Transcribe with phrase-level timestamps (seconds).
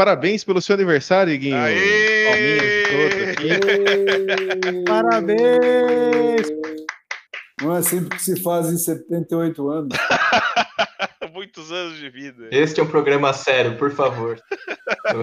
[0.00, 1.58] parabéns pelo seu aniversário, Guinho.
[1.58, 2.26] Aê!
[2.26, 2.84] Aê!
[4.86, 6.46] Parabéns!
[7.60, 9.92] Não é sempre que se faz em 78 anos.
[11.34, 12.48] Muitos anos de vida.
[12.50, 14.40] Este é um programa sério, por favor.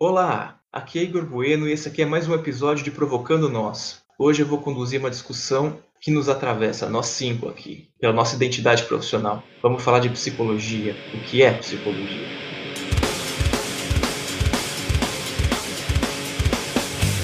[0.00, 4.02] Olá, aqui é Igor Bueno e esse aqui é mais um episódio de Provocando Nós.
[4.18, 8.84] Hoje eu vou conduzir uma discussão que nos atravessa, nós cinco aqui, pela nossa identidade
[8.84, 9.44] profissional.
[9.62, 10.96] Vamos falar de psicologia.
[11.12, 12.26] O que é psicologia?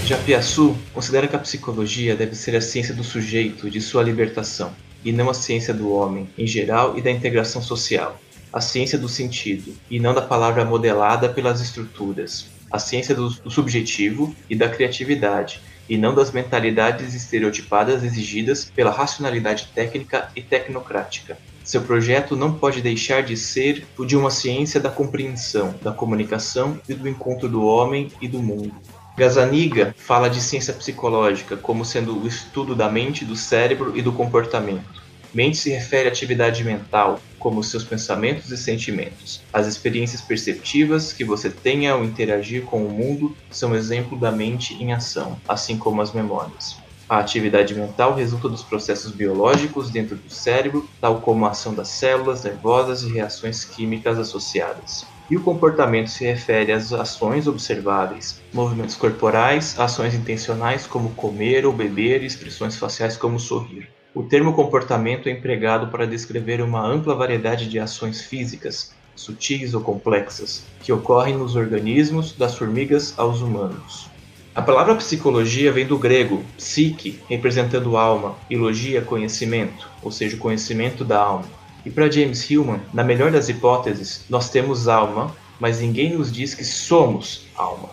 [0.05, 5.11] Japiaçu considera que a psicologia deve ser a ciência do sujeito, de sua libertação, e
[5.11, 8.21] não a ciência do homem, em geral, e da integração social.
[8.53, 12.47] A ciência do sentido, e não da palavra modelada pelas estruturas.
[12.71, 19.69] A ciência do subjetivo e da criatividade, e não das mentalidades estereotipadas exigidas pela racionalidade
[19.75, 21.39] técnica e tecnocrática.
[21.65, 26.81] Seu projeto não pode deixar de ser o de uma ciência da compreensão, da comunicação
[26.89, 28.73] e do encontro do homem e do mundo.
[29.17, 34.13] Gazaniga fala de ciência psicológica como sendo o estudo da mente, do cérebro e do
[34.13, 35.06] comportamento.
[35.37, 39.43] Mente se refere à atividade mental, como seus pensamentos e sentimentos.
[39.53, 44.83] As experiências perceptivas que você tem ao interagir com o mundo são exemplo da mente
[44.83, 46.79] em ação, assim como as memórias.
[47.07, 51.89] A atividade mental resulta dos processos biológicos dentro do cérebro, tal como a ação das
[51.89, 55.05] células nervosas e reações químicas associadas.
[55.29, 61.75] E o comportamento se refere às ações observáveis, movimentos corporais, ações intencionais como comer ou
[61.75, 63.96] beber e expressões faciais como sorrir.
[64.17, 69.83] O termo comportamento é empregado para descrever uma ampla variedade de ações físicas, sutis ou
[69.83, 74.09] complexas, que ocorrem nos organismos, das formigas aos humanos.
[74.55, 80.41] A palavra psicologia vem do grego psique, representando alma, e logia, conhecimento, ou seja, o
[80.41, 81.45] conhecimento da alma.
[81.85, 86.55] E para James Hillman, na melhor das hipóteses, nós temos alma, mas ninguém nos diz
[86.55, 87.91] que somos alma.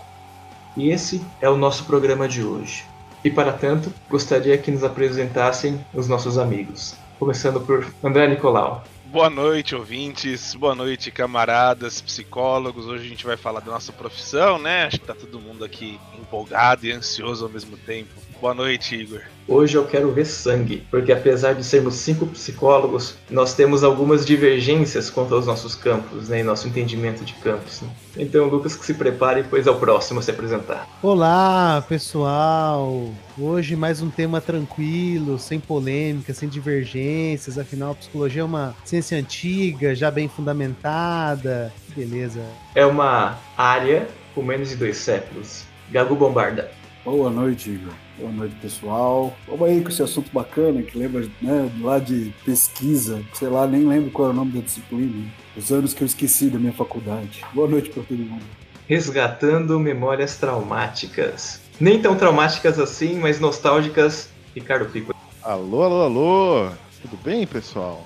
[0.77, 2.92] E esse é o nosso programa de hoje.
[3.23, 6.95] E para tanto, gostaria que nos apresentassem os nossos amigos.
[7.17, 8.84] Começando por André Nicolau.
[9.06, 10.53] Boa noite, ouvintes.
[10.56, 12.85] Boa noite, camaradas, psicólogos.
[12.85, 14.85] Hoje a gente vai falar da nossa profissão, né?
[14.85, 18.12] Acho que tá todo mundo aqui empolgado e ansioso ao mesmo tempo.
[18.44, 19.22] Boa noite, Igor.
[19.48, 25.09] Hoje eu quero ver sangue, porque apesar de sermos cinco psicólogos, nós temos algumas divergências
[25.09, 27.81] quanto aos nossos campos, né, e nosso entendimento de campos.
[27.81, 27.90] Né?
[28.18, 30.86] Então, Lucas, que se prepare, pois é o próximo a se apresentar.
[31.02, 33.14] Olá, pessoal!
[33.38, 37.58] Hoje mais um tema tranquilo, sem polêmica, sem divergências.
[37.58, 41.72] Afinal, a psicologia é uma ciência antiga, já bem fundamentada.
[41.96, 42.44] Beleza.
[42.75, 44.06] É uma área
[44.36, 45.64] com menos de dois séculos.
[45.90, 46.70] Gago Bombarda.
[47.06, 48.03] Boa noite, Igor.
[48.18, 49.35] Boa noite, pessoal.
[49.47, 53.24] Vamos aí com esse assunto bacana que lembra né, lá de pesquisa.
[53.34, 55.25] Sei lá, nem lembro qual é o nome da disciplina.
[55.57, 57.44] Os anos que eu esqueci da minha faculdade.
[57.53, 58.44] Boa noite para todo mundo.
[58.88, 61.59] Resgatando memórias traumáticas.
[61.79, 64.30] Nem tão traumáticas assim, mas nostálgicas.
[64.53, 65.16] Ricardo Pico.
[65.41, 66.69] Alô, alô, alô.
[67.01, 68.06] Tudo bem, pessoal?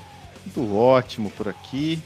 [0.54, 2.00] Tudo ótimo por aqui.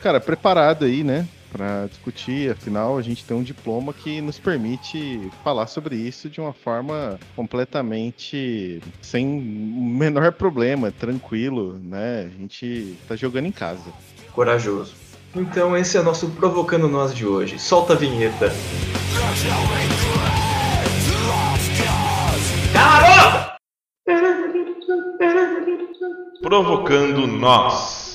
[0.00, 1.26] Cara, preparado aí, né?
[1.50, 2.50] Para discutir.
[2.50, 7.18] Afinal, a gente tem um diploma que nos permite falar sobre isso de uma forma
[7.34, 12.30] completamente sem o menor problema, tranquilo, né?
[12.32, 13.90] A gente tá jogando em casa.
[14.32, 14.94] Corajoso.
[15.34, 17.58] Então esse é o nosso Provocando Nós de hoje.
[17.58, 18.52] Solta a vinheta.
[22.72, 23.56] Cala
[26.40, 28.07] Provocando Nós.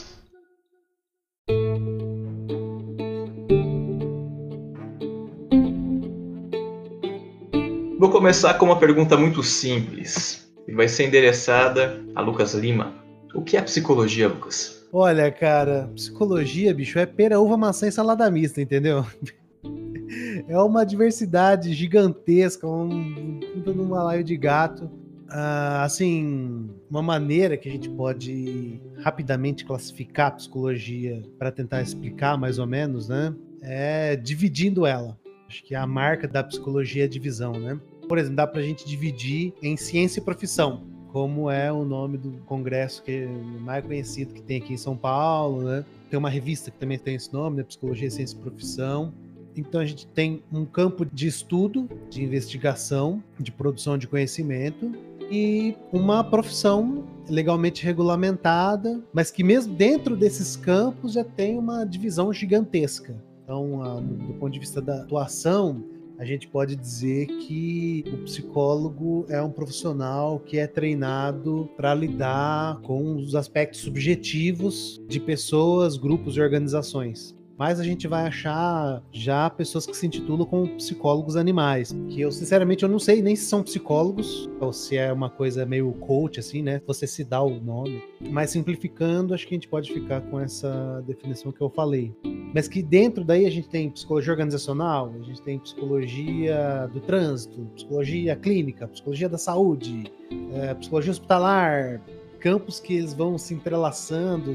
[8.04, 12.94] Vou começar com uma pergunta muito simples e vai ser endereçada a Lucas Lima.
[13.34, 14.86] O que é psicologia, Lucas?
[14.92, 19.06] Olha, cara, psicologia, bicho, é pera, uva, maçã e salada mista, entendeu?
[20.48, 24.92] É uma diversidade gigantesca, um puta num balaio de gato.
[25.30, 32.38] Ah, assim, uma maneira que a gente pode rapidamente classificar a psicologia para tentar explicar
[32.38, 33.34] mais ou menos, né?
[33.62, 35.18] É dividindo ela.
[35.48, 37.80] Acho que a marca da psicologia é divisão, né?
[38.08, 42.18] Por exemplo, dá para a gente dividir em ciência e profissão, como é o nome
[42.18, 43.28] do congresso que é
[43.60, 45.86] mais conhecido que tem aqui em São Paulo, né?
[46.10, 47.64] Tem uma revista que também tem esse nome, né?
[47.64, 49.14] Psicologia, Ciência e Profissão.
[49.56, 54.92] Então a gente tem um campo de estudo, de investigação, de produção de conhecimento
[55.30, 62.34] e uma profissão legalmente regulamentada, mas que mesmo dentro desses campos já tem uma divisão
[62.34, 63.16] gigantesca.
[63.44, 65.84] Então, do ponto de vista da atuação,
[66.18, 72.80] a gente pode dizer que o psicólogo é um profissional que é treinado para lidar
[72.82, 77.36] com os aspectos subjetivos de pessoas, grupos e organizações.
[77.58, 81.96] Mais a gente vai achar já pessoas que se intitulam como psicólogos animais.
[82.10, 85.66] Que eu, sinceramente, eu não sei nem se são psicólogos ou se é uma coisa
[85.66, 86.82] meio coach, assim, né?
[86.88, 88.04] Você se dá o nome.
[88.20, 92.14] Mas simplificando, acho que a gente pode ficar com essa definição que eu falei.
[92.54, 97.62] Mas que dentro daí a gente tem psicologia organizacional, a gente tem psicologia do trânsito,
[97.76, 100.12] psicologia clínica, psicologia da saúde,
[100.54, 102.02] é, psicologia hospitalar,
[102.40, 104.52] campos que eles vão se entrelaçando,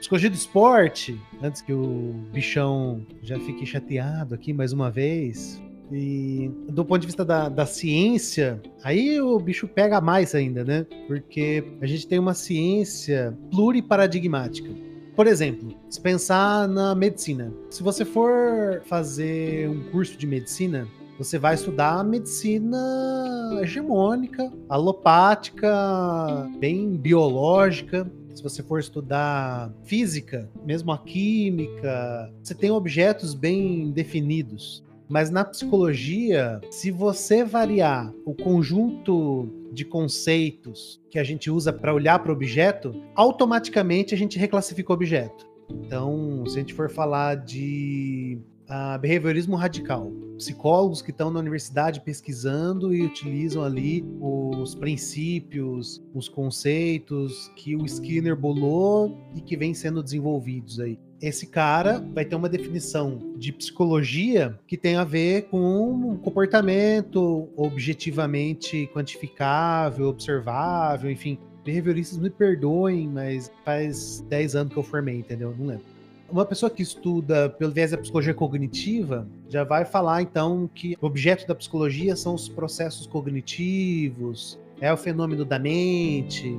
[0.00, 5.62] Psicologia do esporte, antes que o bichão já fique chateado aqui mais uma vez.
[5.92, 10.86] E do ponto de vista da, da ciência, aí o bicho pega mais ainda, né?
[11.06, 14.70] Porque a gente tem uma ciência pluriparadigmática.
[15.14, 17.52] Por exemplo, se pensar na medicina.
[17.68, 20.88] Se você for fazer um curso de medicina,
[21.18, 30.92] você vai estudar a medicina hegemônica, alopática, bem biológica, se você for estudar física, mesmo
[30.92, 34.84] a química, você tem objetos bem definidos.
[35.08, 41.92] Mas na psicologia, se você variar o conjunto de conceitos que a gente usa para
[41.92, 45.48] olhar para o objeto, automaticamente a gente reclassifica o objeto.
[45.68, 48.38] Então, se a gente for falar de
[48.68, 50.12] uh, behaviorismo radical.
[50.40, 57.84] Psicólogos que estão na universidade pesquisando e utilizam ali os princípios, os conceitos que o
[57.84, 60.98] Skinner bolou e que vêm sendo desenvolvidos aí.
[61.20, 67.50] Esse cara vai ter uma definição de psicologia que tem a ver com um comportamento
[67.54, 71.38] objetivamente quantificável, observável, enfim.
[71.62, 75.54] Behavioristas me perdoem, mas faz 10 anos que eu formei, entendeu?
[75.58, 75.99] Não lembro
[76.30, 81.06] uma pessoa que estuda pelo viés da psicologia cognitiva já vai falar então que o
[81.06, 86.58] objeto da psicologia são os processos cognitivos, é o fenômeno da mente.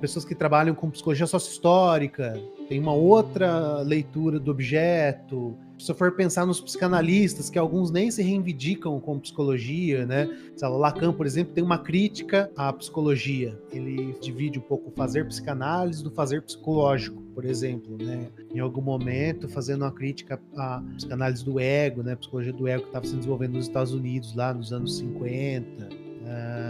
[0.00, 5.54] Pessoas que trabalham com psicologia sócio-histórica tem uma outra leitura do objeto.
[5.80, 10.28] Se eu for pensar nos psicanalistas, que alguns nem se reivindicam com psicologia, né?
[10.62, 13.58] Lacan, por exemplo, tem uma crítica à psicologia.
[13.72, 18.28] Ele divide um pouco o fazer psicanálise do fazer psicológico, por exemplo, né?
[18.54, 22.14] Em algum momento, fazendo uma crítica à psicanálise do ego, né?
[22.14, 25.88] Psicologia do ego que estava se desenvolvendo nos Estados Unidos lá nos anos 50.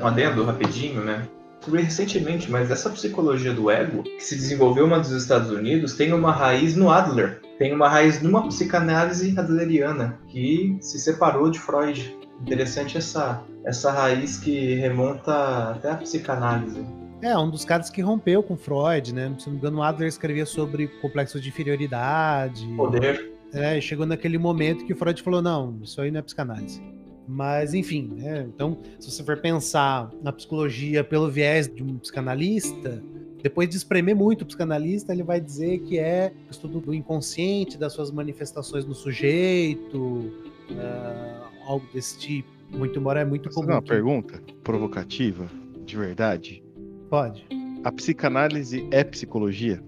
[0.03, 1.29] Um adendo rapidinho, né?
[1.61, 6.33] Descobri recentemente, mas essa psicologia do ego, que se desenvolveu nos Estados Unidos, tem uma
[6.33, 7.41] raiz no Adler.
[7.59, 12.17] Tem uma raiz numa psicanálise adleriana, que se separou de Freud.
[12.41, 16.83] Interessante essa, essa raiz que remonta até a psicanálise.
[17.21, 19.35] É, um dos caras que rompeu com Freud, né?
[19.39, 22.67] Se não me engano, Adler escrevia sobre complexo de inferioridade.
[22.75, 23.31] Poder.
[23.53, 26.81] É, chegou naquele momento que Freud falou: não, isso aí não é psicanálise.
[27.33, 28.45] Mas, enfim, né?
[28.53, 33.01] então, se você for pensar na psicologia pelo viés de um psicanalista,
[33.41, 37.93] depois de espremer muito o psicanalista, ele vai dizer que é estudo do inconsciente, das
[37.93, 42.49] suas manifestações no sujeito, uh, algo desse tipo.
[42.69, 43.69] Muito embora é muito comum.
[43.69, 45.49] Uma pergunta provocativa,
[45.87, 46.65] de verdade?
[47.09, 47.47] Pode.
[47.85, 49.81] A psicanálise é psicologia?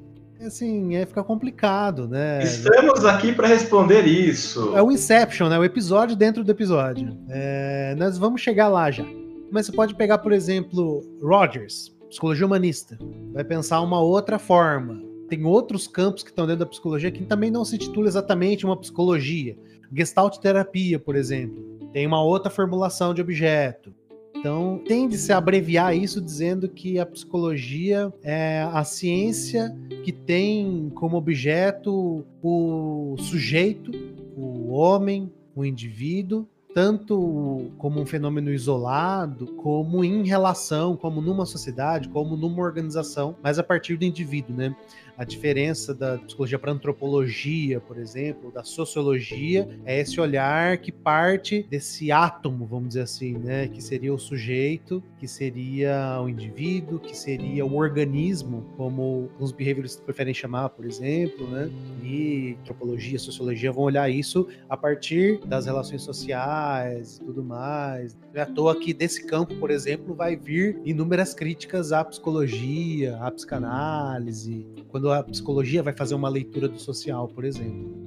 [0.47, 2.43] Assim, é ficar complicado, né?
[2.43, 4.77] Estamos aqui para responder isso.
[4.77, 5.59] É o Inception, né?
[5.59, 7.17] O episódio dentro do episódio.
[7.29, 9.05] É, nós vamos chegar lá já.
[9.51, 12.99] Mas você pode pegar, por exemplo, Rogers, psicologia humanista.
[13.33, 15.03] Vai pensar uma outra forma.
[15.29, 18.77] Tem outros campos que estão dentro da psicologia que também não se titula exatamente uma
[18.77, 19.57] psicologia.
[19.95, 23.95] Gestalt terapia, por exemplo, tem uma outra formulação de objeto.
[24.43, 29.73] Então, tende-se a abreviar isso dizendo que a psicologia é a ciência
[30.03, 33.93] que tem como objeto o sujeito,
[34.37, 36.45] o homem, o indivíduo,
[36.75, 43.61] tanto como um fenômeno isolado, como em relação, como numa sociedade, como numa organização, mas
[43.61, 44.75] a partir do indivíduo, né?
[45.17, 51.67] A diferença da psicologia para antropologia, por exemplo, da sociologia, é esse olhar que parte
[51.69, 53.69] desse átomo, vamos dizer assim, né?
[53.69, 60.03] Que seria o sujeito, que seria o indivíduo, que seria o organismo, como os behavioristas
[60.03, 61.71] preferem chamar, por exemplo, né?
[62.03, 68.17] E antropologia, sociologia vão olhar isso a partir das relações sociais e tudo mais.
[68.33, 73.17] Não é à toa que desse campo, por exemplo, vai vir inúmeras críticas à psicologia,
[73.19, 78.03] à psicanálise, quando a psicologia vai fazer uma leitura do social, por exemplo.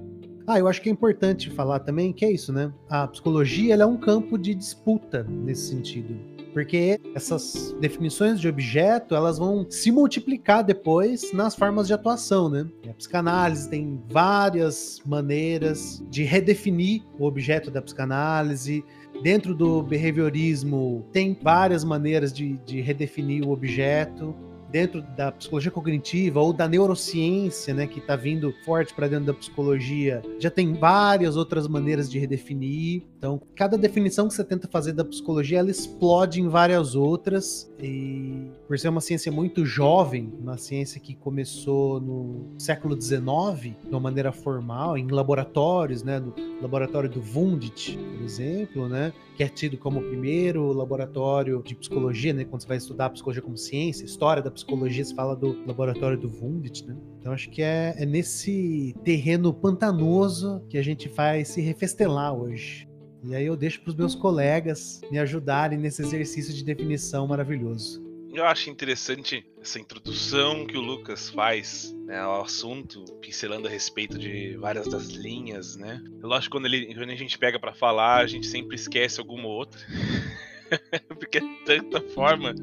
[0.47, 2.71] Ah, eu acho que é importante falar também que é isso, né?
[2.87, 6.15] A psicologia é um campo de disputa nesse sentido.
[6.53, 12.65] Porque essas definições de objeto, elas vão se multiplicar depois nas formas de atuação, né?
[12.87, 18.85] A psicanálise tem várias maneiras de redefinir o objeto da psicanálise,
[19.21, 24.35] Dentro do behaviorismo, tem várias maneiras de, de redefinir o objeto.
[24.69, 29.33] Dentro da psicologia cognitiva ou da neurociência, né, que está vindo forte para dentro da
[29.33, 33.03] psicologia, já tem várias outras maneiras de redefinir.
[33.25, 37.73] Então, cada definição que você tenta fazer da psicologia, ela explode em várias outras.
[37.81, 43.89] E por ser uma ciência muito jovem, uma ciência que começou no século XIX, de
[43.89, 49.47] uma maneira formal, em laboratórios, né, no laboratório do Wundt, por exemplo, né, que é
[49.47, 54.05] tido como o primeiro laboratório de psicologia, né, quando você vai estudar psicologia como ciência,
[54.05, 56.95] história da psicologia, se fala do laboratório do Wundt, né?
[57.19, 62.87] Então acho que é, é nesse terreno pantanoso que a gente vai se refestelar hoje.
[63.27, 68.03] E aí eu deixo para os meus colegas me ajudarem nesse exercício de definição maravilhoso.
[68.31, 74.19] Eu acho interessante essa introdução que o Lucas faz né, ao assunto, pincelando a respeito
[74.19, 76.03] de várias das linhas, né?
[76.21, 79.47] Lógico que quando, ele, quando a gente pega para falar, a gente sempre esquece alguma
[79.47, 79.79] outra.
[81.19, 82.53] Porque é tanta forma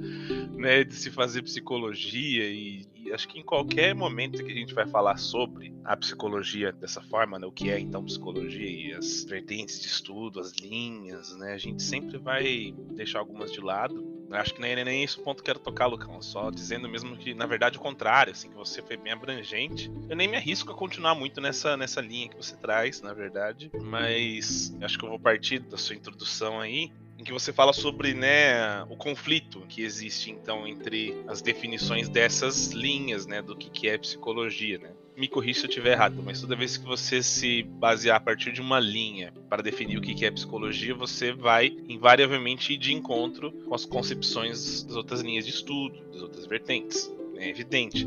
[0.57, 4.75] né, de se fazer psicologia e, e, acho que em qualquer momento que a gente
[4.75, 9.25] vai falar sobre a psicologia dessa forma, né, o que é então psicologia e as
[9.25, 14.13] vertentes de estudo, as linhas, né, a gente sempre vai deixar algumas de lado.
[14.31, 16.23] Acho que nem é nem esse ponto que eu quero tocar, Lucão.
[16.23, 19.93] Só dizendo mesmo que, na verdade, o contrário, assim, que você foi bem abrangente.
[20.09, 23.71] Eu nem me arrisco a continuar muito nessa, nessa linha que você traz, na verdade.
[23.83, 26.91] Mas acho que eu vou partir da sua introdução aí
[27.23, 32.73] em que você fala sobre né, o conflito que existe então entre as definições dessas
[32.73, 34.91] linhas, né, do que, que é psicologia, né?
[35.17, 38.51] Me corrija se eu estiver errado, mas toda vez que você se basear a partir
[38.51, 42.93] de uma linha para definir o que, que é psicologia, você vai invariavelmente ir de
[42.93, 47.13] encontro com as concepções das outras linhas de estudo, das outras vertentes.
[47.37, 48.07] É evidente.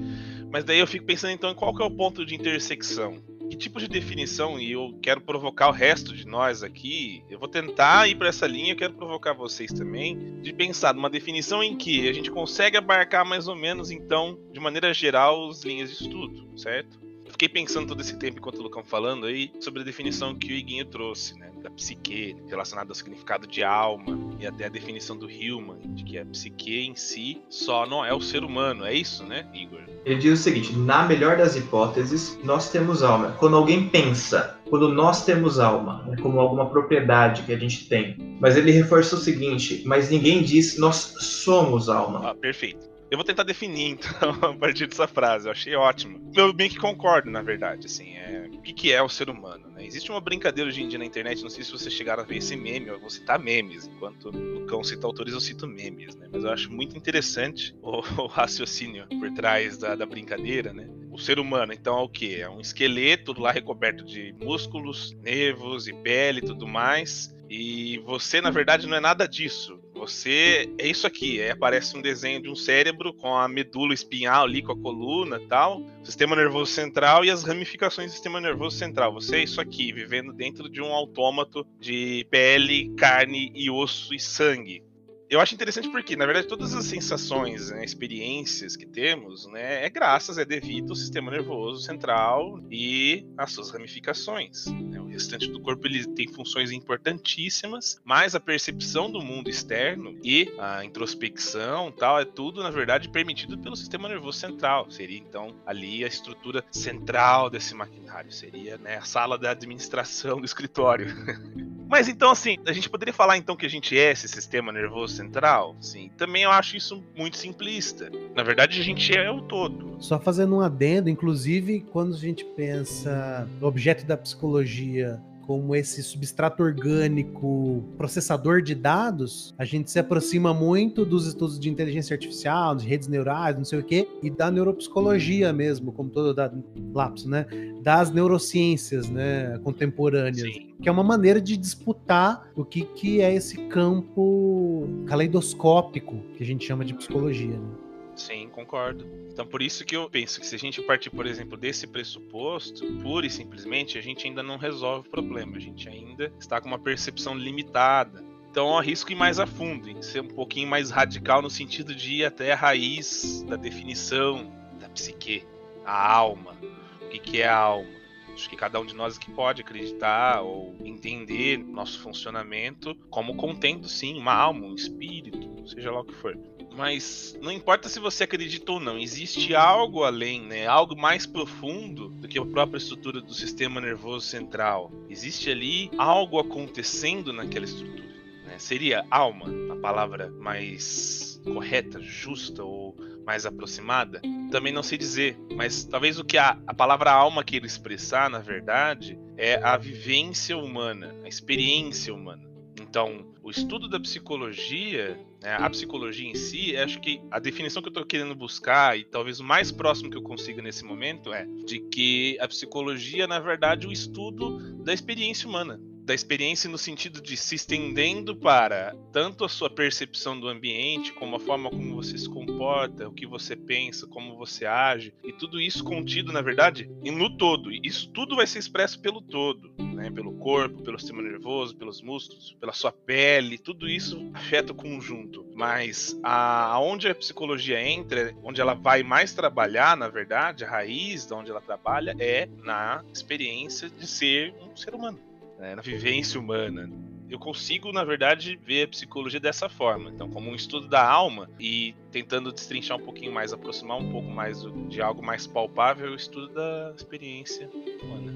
[0.52, 3.56] Mas daí eu fico pensando então em qual que é o ponto de intersecção que
[3.56, 8.08] tipo de definição, e eu quero provocar o resto de nós aqui, eu vou tentar
[8.10, 12.10] ir para essa linha, eu quero provocar vocês também, de pensar numa definição em que
[12.10, 16.58] a gente consegue abarcar mais ou menos, então, de maneira geral, as linhas de estudo,
[16.58, 17.05] certo?
[17.36, 20.56] Fiquei pensando todo esse tempo enquanto o Lucão falando aí sobre a definição que o
[20.56, 25.30] Iguinho trouxe, né, da psique, relacionada ao significado de alma e até a definição do
[25.30, 29.24] Hillman, de que a psique em si só não é o ser humano, é isso,
[29.26, 29.82] né, Igor?
[30.06, 33.36] Ele diz o seguinte: na melhor das hipóteses, nós temos alma.
[33.38, 38.16] Quando alguém pensa, quando nós temos alma, né, como alguma propriedade que a gente tem.
[38.40, 42.30] Mas ele reforça o seguinte: mas ninguém diz nós somos alma.
[42.30, 42.95] Ah, perfeito.
[43.10, 45.48] Eu vou tentar definir, então, a partir dessa frase.
[45.48, 46.32] Eu achei ótimo.
[46.36, 48.16] Eu bem que concordo, na verdade, assim.
[48.16, 49.86] É, o que, que é o ser humano, né?
[49.86, 52.38] Existe uma brincadeira hoje em dia na internet, não sei se vocês chegaram a ver
[52.38, 53.86] esse meme, eu vou citar memes.
[53.88, 56.28] Enquanto o cão cita autores, eu cito memes, né?
[56.32, 60.90] Mas eu acho muito interessante o, o raciocínio por trás da, da brincadeira, né?
[61.12, 62.42] O ser humano, então, é o que?
[62.42, 67.34] É um esqueleto lá recoberto de músculos, nervos e pele e tudo mais.
[67.50, 69.80] E você, na verdade, não é nada disso.
[69.96, 74.44] Você é isso aqui, é, aparece um desenho de um cérebro com a medula espinhal
[74.44, 79.14] ali, com a coluna tal, sistema nervoso central e as ramificações do sistema nervoso central.
[79.14, 84.20] Você é isso aqui, vivendo dentro de um autômato de pele, carne e osso e
[84.20, 84.84] sangue
[85.30, 89.90] eu acho interessante porque, na verdade, todas as sensações, né, experiências que temos, né, é
[89.90, 94.66] graças, é devido ao sistema nervoso central e às suas ramificações.
[94.68, 95.00] Né?
[95.02, 100.54] O restante do corpo ele tem funções importantíssimas, mas a percepção do mundo externo e
[100.60, 104.92] a introspecção, tal, é tudo, na verdade, permitido pelo sistema nervoso central.
[104.92, 110.46] Seria então ali a estrutura central desse maquinário, seria né, a sala da administração do
[110.46, 111.08] escritório.
[111.88, 115.16] mas então, assim, a gente poderia falar então que a gente é esse sistema nervoso
[115.16, 116.10] central, sim.
[116.18, 118.12] Também eu acho isso muito simplista.
[118.36, 119.96] Na verdade, a gente é o todo.
[120.00, 126.02] Só fazendo um adendo, inclusive, quando a gente pensa no objeto da psicologia como esse
[126.02, 132.76] substrato orgânico processador de dados, a gente se aproxima muito dos estudos de inteligência artificial,
[132.76, 136.52] de redes neurais, não sei o quê, e da neuropsicologia mesmo, como todo da
[136.94, 137.46] lapso, né?
[137.84, 140.74] Das neurociências, né, contemporâneas, Sim.
[140.82, 146.46] que é uma maneira de disputar o que, que é esse campo caleidoscópico que a
[146.46, 147.58] gente chama de psicologia.
[147.58, 147.85] Né?
[148.16, 149.06] Sim, concordo.
[149.32, 152.86] Então, por isso que eu penso que se a gente partir, por exemplo, desse pressuposto,
[153.02, 155.58] pura e simplesmente, a gente ainda não resolve o problema.
[155.58, 158.24] A gente ainda está com uma percepção limitada.
[158.50, 161.94] Então, eu arrisco ir mais a fundo, em ser um pouquinho mais radical no sentido
[161.94, 165.44] de ir até a raiz da definição da psique,
[165.86, 166.56] a alma.
[167.02, 167.94] O que, que é a alma?
[168.34, 173.88] Acho que cada um de nós aqui pode acreditar ou entender nosso funcionamento como contendo
[173.88, 176.38] sim uma alma, um espírito, seja lá o que for.
[176.76, 180.68] Mas não importa se você acredita ou não, existe algo além, né?
[180.68, 184.92] Algo mais profundo do que a própria estrutura do sistema nervoso central.
[185.10, 188.04] Existe ali algo acontecendo naquela estrutura.
[188.46, 188.60] Né?
[188.60, 194.22] Seria alma a palavra mais correta, justa ou mais aproximada?
[194.52, 198.40] Também não sei dizer, mas talvez o que a, a palavra alma queira expressar, na
[198.40, 202.44] verdade, é a vivência humana, a experiência humana.
[202.80, 207.88] Então, o estudo da psicologia, né, a psicologia em si, acho que a definição que
[207.88, 211.46] eu estou querendo buscar, e talvez o mais próximo que eu consiga nesse momento, é
[211.66, 216.78] de que a psicologia, na verdade, é o estudo da experiência humana da experiência no
[216.78, 221.96] sentido de se estendendo para tanto a sua percepção do ambiente, como a forma como
[221.96, 226.42] você se comporta, o que você pensa, como você age, e tudo isso contido, na
[226.42, 227.72] verdade, no todo.
[227.72, 230.12] Isso tudo vai ser expresso pelo todo, né?
[230.12, 235.44] Pelo corpo, pelo sistema nervoso, pelos músculos, pela sua pele, tudo isso afeta o conjunto.
[235.56, 241.26] Mas a, aonde a psicologia entra, onde ela vai mais trabalhar, na verdade, a raiz
[241.26, 245.20] de onde ela trabalha é na experiência de ser um ser humano
[245.60, 246.90] né, na vivência humana.
[247.30, 250.12] Eu consigo, na verdade, ver a psicologia dessa forma.
[250.12, 254.30] Então, como um estudo da alma e tentando destrinchar um pouquinho mais, aproximar um pouco
[254.30, 257.68] mais de algo mais palpável, o estudo da experiência
[258.04, 258.32] humana.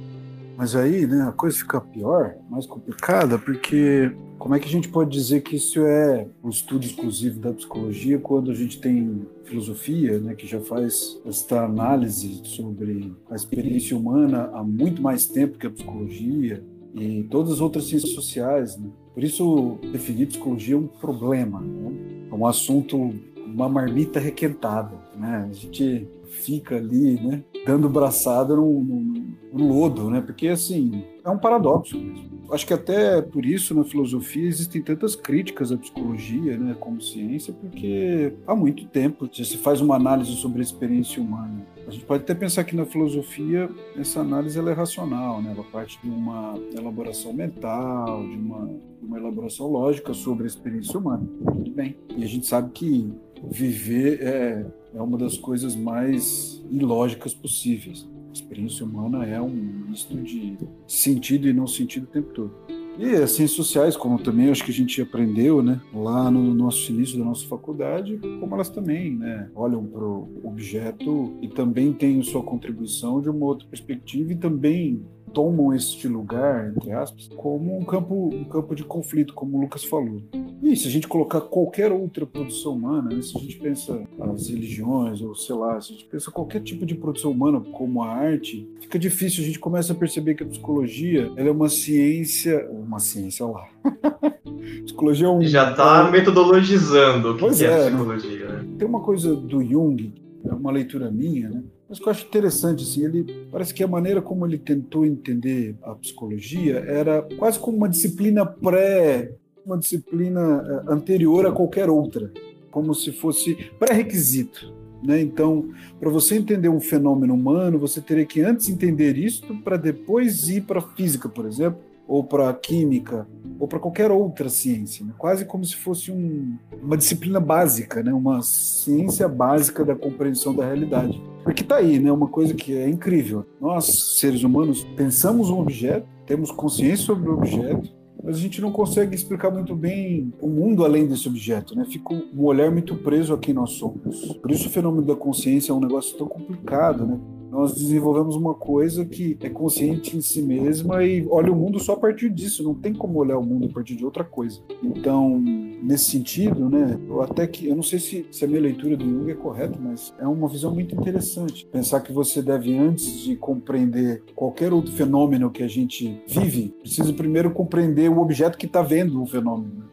[0.57, 4.89] Mas aí, né, a coisa fica pior, mais complicada, porque como é que a gente
[4.89, 10.19] pode dizer que isso é o estudo exclusivo da psicologia quando a gente tem filosofia,
[10.19, 15.65] né, que já faz esta análise sobre a experiência humana há muito mais tempo que
[15.65, 16.61] a psicologia,
[16.93, 18.77] e todas as outras ciências sociais.
[18.77, 18.89] Né?
[19.13, 22.27] Por isso, definir psicologia é um problema, né?
[22.31, 23.13] um assunto,
[23.45, 24.95] uma marmita requentada.
[25.15, 25.47] Né?
[25.49, 30.21] A gente fica ali, né, dando braçada no, no, no lodo, né?
[30.21, 32.28] porque assim é um paradoxo mesmo.
[32.51, 37.53] Acho que até por isso na filosofia existem tantas críticas à psicologia, né, como ciência,
[37.53, 41.65] porque há muito tempo já se faz uma análise sobre a experiência humana.
[41.87, 45.51] A gente pode até pensar que na filosofia essa análise ela é racional, né?
[45.55, 48.69] ela parte de uma elaboração mental, de uma,
[49.01, 51.27] uma elaboração lógica sobre a experiência humana.
[51.45, 51.95] Tudo bem.
[52.15, 53.11] E a gente sabe que
[53.43, 58.07] viver é, é uma das coisas mais ilógicas possíveis.
[58.29, 60.55] A experiência humana é um misto de
[60.87, 62.53] sentido e não sentido o tempo todo.
[62.99, 66.91] E as ciências sociais, como também acho que a gente aprendeu, né, lá no nosso
[66.91, 72.21] início da nossa faculdade, como elas também, né, olham para o objeto e também têm
[72.21, 75.01] sua contribuição de uma outra perspectiva e também
[75.33, 79.83] tomam este lugar, entre aspas, como um campo, um campo de conflito, como o Lucas
[79.83, 80.21] falou.
[80.61, 84.49] E se a gente colocar qualquer outra produção humana, né, se a gente pensa as
[84.49, 88.09] religiões, ou sei lá, se a gente pensa qualquer tipo de produção humana como a
[88.09, 92.67] arte, fica difícil, a gente começa a perceber que a psicologia ela é uma ciência,
[92.69, 94.33] uma ciência, olha lá.
[94.83, 95.41] psicologia é um...
[95.41, 98.47] Já está metodologizando o que, que é, é, psicologia.
[98.47, 98.65] Né?
[98.77, 100.13] Tem uma coisa do Jung,
[100.45, 101.63] é uma leitura minha, né?
[101.89, 105.75] Mas que eu acho interessante, assim, ele parece que a maneira como ele tentou entender
[105.81, 109.31] a psicologia era quase como uma disciplina pré,
[109.65, 112.31] uma disciplina eh, anterior a qualquer outra,
[112.69, 114.71] como se fosse pré-requisito.
[115.03, 115.19] Né?
[115.19, 120.47] Então, para você entender um fenômeno humano, você teria que antes entender isto para depois
[120.47, 123.27] ir para a física, por exemplo, ou para química,
[123.59, 125.13] ou para qualquer outra ciência, né?
[125.15, 128.11] quase como se fosse um, uma disciplina básica, né?
[128.11, 131.21] uma ciência básica da compreensão da realidade.
[131.43, 132.11] Porque está aí, né?
[132.11, 133.45] uma coisa que é incrível.
[133.61, 137.91] Nós, seres humanos, pensamos um objeto, temos consciência sobre o objeto,
[138.23, 141.85] mas a gente não consegue explicar muito bem o mundo além desse objeto, né?
[141.85, 144.33] Fica um olhar muito preso a quem nós somos.
[144.41, 147.17] Por isso o fenômeno da consciência é um negócio tão complicado, né?
[147.49, 151.93] Nós desenvolvemos uma coisa que é consciente em si mesma e olha o mundo só
[151.93, 154.59] a partir disso, não tem como olhar o mundo a partir de outra coisa.
[154.83, 155.39] Então,
[155.81, 159.05] nesse sentido, né, eu até que, eu não sei se, se a minha leitura do
[159.05, 161.65] Jung é correta, mas é uma visão muito interessante.
[161.71, 167.11] Pensar que você deve, antes de compreender qualquer outro fenômeno que a gente vive, precisa
[167.13, 169.88] primeiro compreender o objeto que está vendo o fenômeno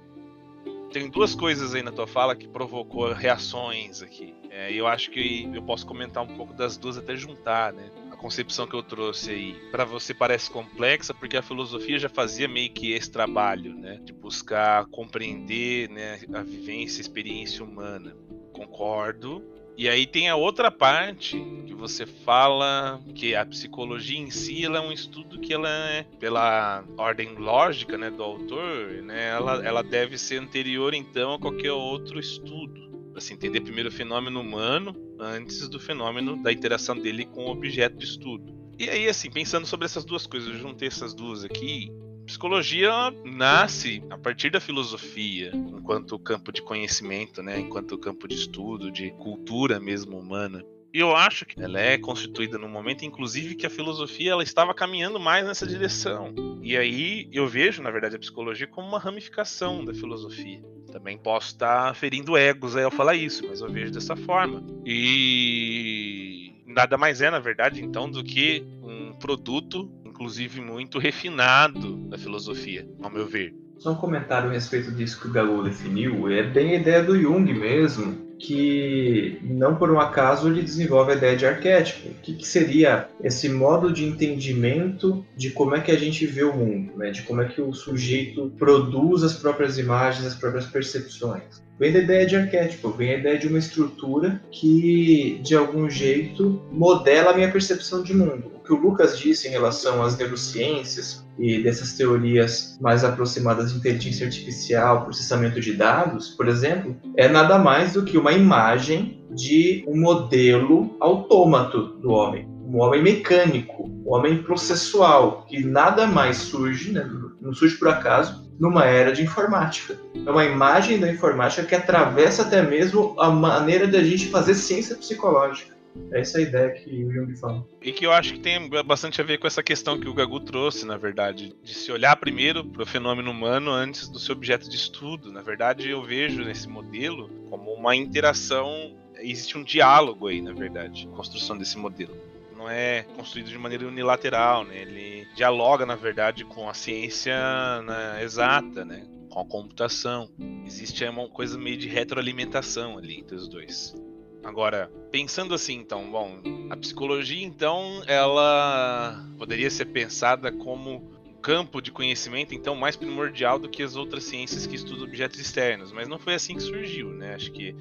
[0.93, 4.35] tem duas coisas aí na tua fala que provocou reações aqui.
[4.51, 7.91] É, eu acho que eu posso comentar um pouco das duas até juntar, né?
[8.11, 12.49] A concepção que eu trouxe aí, para você parece complexa, porque a filosofia já fazia
[12.49, 14.01] meio que esse trabalho, né?
[14.03, 18.17] De buscar compreender né, a vivência, a experiência humana.
[18.53, 19.45] Concordo,
[19.77, 24.81] e aí tem a outra parte que você fala que a psicologia em si é
[24.81, 30.17] um estudo que ela é, pela ordem lógica né, do autor, né, ela, ela deve
[30.17, 32.87] ser anterior então a qualquer outro estudo.
[33.19, 37.97] Se entender primeiro o fenômeno humano antes do fenômeno da interação dele com o objeto
[37.97, 38.55] de estudo.
[38.79, 41.91] E aí, assim, pensando sobre essas duas coisas, eu juntei essas duas aqui
[42.27, 42.93] psicologia
[43.25, 49.13] nasce a partir da filosofia, enquanto campo de conhecimento, né, enquanto campo de estudo, de
[49.13, 50.63] cultura mesmo humana.
[50.93, 54.75] E eu acho que ela é constituída no momento, inclusive, que a filosofia ela estava
[54.75, 56.35] caminhando mais nessa direção.
[56.63, 60.63] E aí eu vejo, na verdade, a psicologia como uma ramificação da filosofia.
[60.91, 64.65] Também posso estar ferindo egos aí ao falar isso, mas eu vejo dessa forma.
[64.87, 72.17] E nada mais é, na verdade, então, do que um produto, inclusive muito refinado da
[72.17, 73.55] filosofia, ao meu ver.
[73.79, 77.21] Só um comentário a respeito disso que o Galo definiu, é bem a ideia do
[77.21, 82.09] Jung mesmo, que não por um acaso ele desenvolve a ideia de arquétipo.
[82.09, 86.45] O que, que, seria esse modo de entendimento de como é que a gente vê
[86.45, 87.11] o mundo, né?
[87.11, 91.63] de como é que o sujeito produz as próprias imagens, as próprias percepções.
[91.79, 96.63] Vem da ideia de arquétipo, vem a ideia de uma estrutura que, de algum jeito,
[96.73, 98.51] modela a minha percepção de mundo.
[98.55, 103.79] O que o Lucas disse em relação às neurociências e dessas teorias mais aproximadas de
[103.79, 109.85] inteligência artificial, processamento de dados, por exemplo, é nada mais do que uma imagem de
[109.87, 116.91] um modelo autômato do homem, um homem mecânico, um homem processual, que nada mais surge,
[116.91, 117.07] né,
[117.41, 119.99] não surge por acaso, numa era de informática.
[120.15, 124.55] É uma imagem da informática que atravessa até mesmo a maneira de a gente fazer
[124.55, 125.77] ciência psicológica.
[126.13, 127.67] É essa a ideia que o Jung fala.
[127.81, 130.41] E que eu acho que tem bastante a ver com essa questão que o Gagu
[130.41, 134.69] trouxe, na verdade, de se olhar primeiro para o fenômeno humano antes do seu objeto
[134.69, 135.33] de estudo.
[135.33, 141.09] Na verdade, eu vejo nesse modelo como uma interação, existe um diálogo aí, na verdade,
[141.15, 142.15] construção desse modelo
[142.57, 144.81] não é construído de maneira unilateral, né?
[144.81, 147.35] Ele dialoga, na verdade, com a ciência
[147.83, 149.07] né, exata, né?
[149.31, 150.29] Com a computação.
[150.65, 153.95] Existe uma coisa meio de retroalimentação ali entre os dois.
[154.43, 156.41] Agora, pensando assim, então, bom,
[156.71, 163.59] a psicologia, então, ela poderia ser pensada como um campo de conhecimento, então, mais primordial
[163.59, 167.11] do que as outras ciências que estudam objetos externos, mas não foi assim que surgiu,
[167.11, 167.35] né?
[167.35, 167.75] Acho que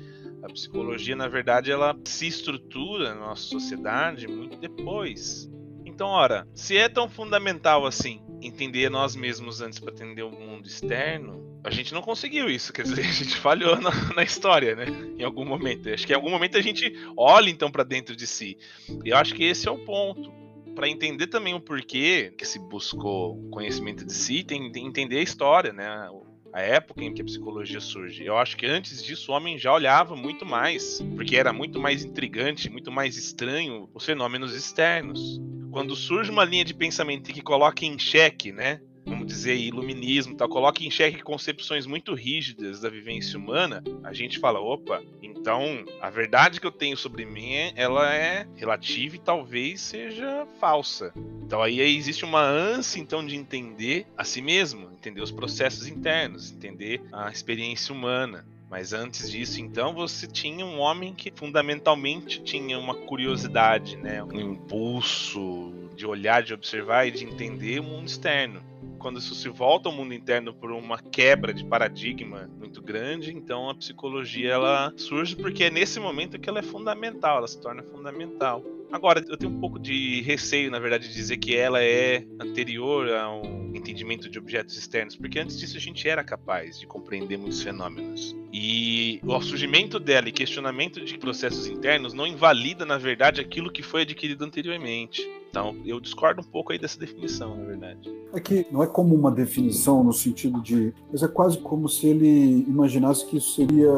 [0.46, 5.50] a psicologia, na verdade, ela se estrutura na nossa sociedade muito depois.
[5.84, 10.68] Então, ora, se é tão fundamental assim entender nós mesmos antes para entender o mundo
[10.68, 12.72] externo, a gente não conseguiu isso.
[12.72, 14.86] Quer dizer, a gente falhou na, na história, né?
[15.18, 15.90] Em algum momento.
[15.90, 18.58] Acho que em algum momento a gente olha então para dentro de si.
[19.04, 20.32] E eu acho que esse é o ponto
[20.76, 25.24] para entender também o porquê que se buscou conhecimento de si, tem que entender a
[25.24, 26.10] história, né?
[26.56, 28.24] A época em que a psicologia surge.
[28.24, 32.06] Eu acho que antes disso o homem já olhava muito mais, porque era muito mais
[32.06, 35.42] intrigante, muito mais estranho os fenômenos externos.
[35.70, 40.50] Quando surge uma linha de pensamento que coloca em xeque, né, vamos dizer, iluminismo tal,
[40.50, 46.10] coloca em xeque concepções muito rígidas da vivência humana, a gente fala, opa, então a
[46.10, 51.14] verdade que eu tenho sobre mim, ela é relativa e talvez seja falsa.
[51.46, 56.52] Então aí existe uma ânsia então de entender a si mesmo, entender os processos internos,
[56.52, 58.46] entender a experiência humana.
[58.70, 64.24] Mas antes disso, então, você tinha um homem que fundamentalmente tinha uma curiosidade, né?
[64.24, 68.62] um impulso de olhar, de observar e de entender o mundo externo
[69.06, 73.70] quando isso se volta ao mundo interno por uma quebra de paradigma muito grande, então
[73.70, 77.84] a psicologia ela surge porque é nesse momento que ela é fundamental, ela se torna
[77.84, 78.64] fundamental.
[78.92, 83.08] Agora, eu tenho um pouco de receio, na verdade, de dizer que ela é anterior
[83.14, 83.44] ao
[83.76, 88.36] entendimento de objetos externos, porque antes disso a gente era capaz de compreender muitos fenômenos.
[88.58, 93.84] E o surgimento dela e questionamento de processos internos não invalida, na verdade, aquilo que
[93.84, 95.30] foi adquirido anteriormente.
[95.50, 98.10] Então, eu discordo um pouco aí dessa definição, na verdade.
[98.34, 100.94] É que não é como uma definição no sentido de.
[101.12, 103.92] Mas é quase como se ele imaginasse que isso seria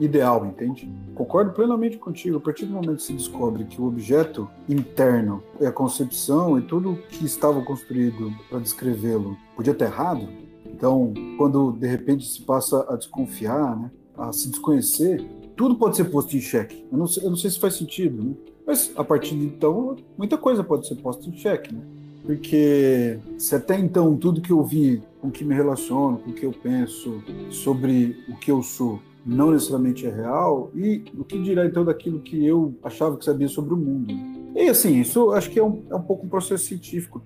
[0.00, 0.90] ideal, entende?
[1.14, 2.38] Concordo plenamente contigo.
[2.38, 6.62] A partir do momento que se descobre que o objeto interno é a concepção e
[6.62, 10.26] tudo que estava construído para descrevê-lo podia estar errado,
[10.74, 15.24] então, quando de repente se passa a desconfiar, né, a se desconhecer,
[15.56, 16.86] tudo pode ser posto em xeque.
[16.90, 18.34] Eu não sei, eu não sei se faz sentido, né?
[18.66, 21.80] Mas a partir de então, muita coisa pode ser posta em xeque, né?
[22.24, 26.52] Porque se até então tudo que eu vi, com que me relaciono, com que eu
[26.52, 31.84] penso sobre o que eu sou, não necessariamente é real, e o que dirá então
[31.84, 34.14] daquilo que eu achava que sabia sobre o mundo?
[34.54, 37.22] E assim, isso acho que é um, é um pouco um processo científico.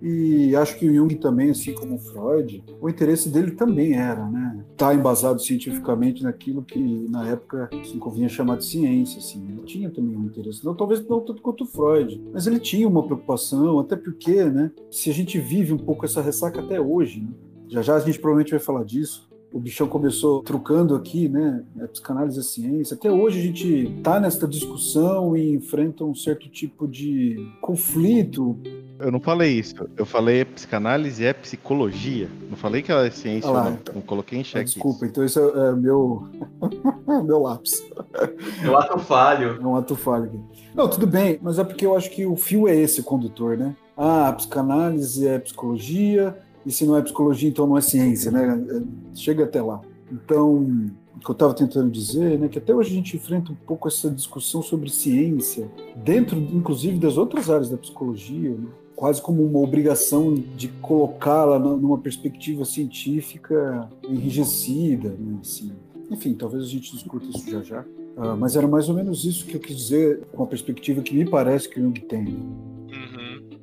[0.00, 4.64] E acho que o Jung também, assim como Freud, o interesse dele também era, né?
[4.76, 9.44] Tá embasado cientificamente naquilo que na época se convinha chamar de ciência, assim.
[9.48, 13.04] Ele tinha também um interesse, não talvez não tanto quanto Freud, mas ele tinha uma
[13.04, 14.70] preocupação, até porque, né?
[14.90, 17.30] Se a gente vive um pouco essa ressaca até hoje, né?
[17.68, 19.28] já já a gente provavelmente vai falar disso.
[19.50, 21.64] O bichão começou trucando aqui, né?
[21.82, 22.94] A psicanálise e a ciência.
[22.94, 28.58] Até hoje a gente está nesta discussão e enfrenta um certo tipo de conflito
[29.00, 29.74] Eu não falei isso.
[29.96, 32.28] Eu falei psicanálise é psicologia.
[32.50, 33.76] Não falei que ela é ciência Ah lá, ou não.
[33.76, 33.94] então.
[33.94, 35.04] Não coloquei em Ah, xeque desculpa, isso.
[35.06, 36.28] então isso é, é meu,
[37.24, 37.82] meu lápis.
[38.62, 39.58] Eu ato falho.
[39.62, 40.40] É um ato falho aqui.
[40.74, 43.56] Não, tudo bem, mas é porque eu acho que o fio é esse, o condutor,
[43.56, 43.74] né?
[43.96, 46.36] Ah, a psicanálise é psicologia,
[46.68, 48.62] e se não é psicologia, então não é ciência, né?
[48.70, 48.82] É,
[49.16, 49.80] Chega até lá.
[50.12, 53.54] Então, o que eu estava tentando dizer, né, que até hoje a gente enfrenta um
[53.54, 58.68] pouco essa discussão sobre ciência, dentro, inclusive, das outras áreas da psicologia, né?
[58.94, 65.72] quase como uma obrigação de colocá-la numa perspectiva científica enrijecida, né, assim.
[66.10, 67.84] Enfim, talvez a gente discuta isso já já.
[68.14, 71.14] Ah, mas era mais ou menos isso que eu quis dizer com a perspectiva que
[71.14, 72.36] me parece que o Jung tem.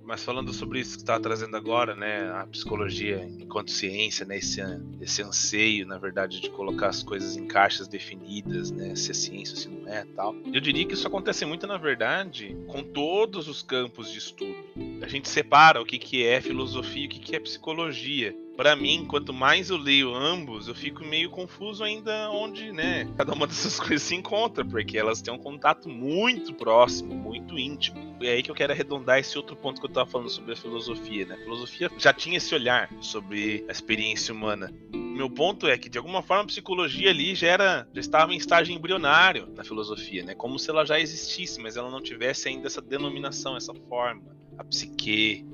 [0.06, 4.62] Mas falando sobre isso que está trazendo agora, né, a psicologia enquanto ciência, né, esse,
[5.02, 9.56] esse anseio, na verdade, de colocar as coisas em caixas definidas, né, se é ciência,
[9.56, 10.36] se não é, tal.
[10.54, 14.56] Eu diria que isso acontece muito, na verdade, com todos os campos de estudo.
[15.02, 18.36] A gente separa o que, que é filosofia e o que, que é psicologia.
[18.56, 23.34] Para mim, quanto mais eu leio ambos, eu fico meio confuso ainda onde, né, cada
[23.34, 28.16] uma dessas coisas se encontra, porque elas têm um contato muito próximo, muito íntimo.
[28.22, 30.54] E é aí que eu quero arredondar esse outro ponto que eu tava falando sobre
[30.54, 31.36] a filosofia, né?
[31.36, 34.74] A filosofia já tinha esse olhar sobre a experiência humana.
[34.94, 38.38] Meu ponto é que, de alguma forma, a psicologia ali já era, já estava em
[38.38, 40.34] estágio embrionário na filosofia, né?
[40.34, 44.24] Como se ela já existisse, mas ela não tivesse ainda essa denominação, essa forma,
[44.58, 45.46] a psique,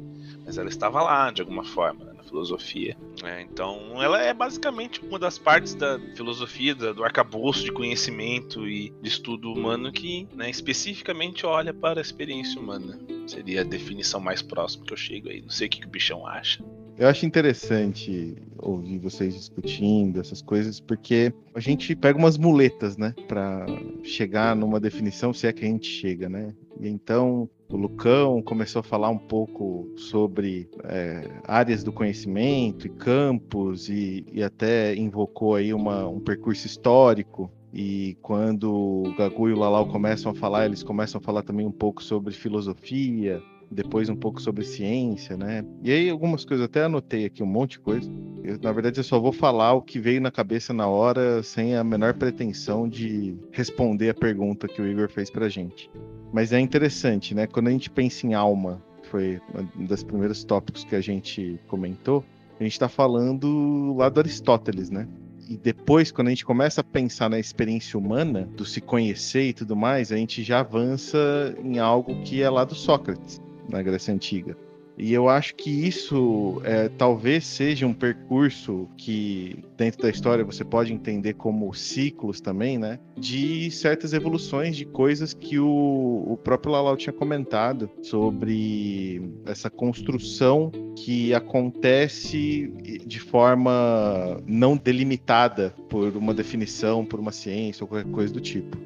[0.45, 2.97] mas ela estava lá de alguma forma né, filosofia.
[3.21, 3.45] né?
[3.49, 9.09] então, ela é basicamente uma das partes da filosofia, do arcabouço de conhecimento e de
[9.09, 12.97] estudo humano que né, especificamente olha para a experiência humana.
[13.27, 15.41] Seria a definição mais próxima que eu chego aí.
[15.41, 16.63] Não sei o que, que o bichão acha.
[16.97, 23.13] Eu acho interessante ouvir vocês discutindo essas coisas, porque a gente pega umas muletas, né,
[23.27, 23.65] Pra
[24.03, 26.53] chegar numa definição, se é que a gente chega, né?
[26.79, 32.89] E então o Lucão começou a falar um pouco sobre é, áreas do conhecimento e
[32.89, 37.51] campos, e, e até invocou aí uma, um percurso histórico.
[37.73, 41.65] E quando o Gagu e o Lalau começam a falar, eles começam a falar também
[41.65, 45.63] um pouco sobre filosofia, depois um pouco sobre ciência, né?
[45.81, 48.11] E aí algumas coisas, até anotei aqui um monte de coisa.
[48.43, 51.77] Eu, na verdade, eu só vou falar o que veio na cabeça na hora, sem
[51.77, 55.89] a menor pretensão de responder a pergunta que o Igor fez pra gente.
[56.31, 57.47] Mas é interessante, né?
[57.47, 59.41] Quando a gente pensa em alma, foi
[59.77, 62.23] um dos primeiros tópicos que a gente comentou,
[62.59, 65.07] a gente está falando lá do Aristóteles, né?
[65.49, 69.53] E depois, quando a gente começa a pensar na experiência humana, do se conhecer e
[69.53, 71.17] tudo mais, a gente já avança
[71.61, 74.55] em algo que é lá do Sócrates, na Grécia Antiga.
[74.97, 80.63] E eu acho que isso é, talvez seja um percurso que, dentro da história, você
[80.63, 82.99] pode entender como ciclos também, né?
[83.17, 90.71] De certas evoluções de coisas que o, o próprio Lalau tinha comentado sobre essa construção
[90.95, 92.71] que acontece
[93.05, 98.77] de forma não delimitada por uma definição, por uma ciência ou qualquer coisa do tipo.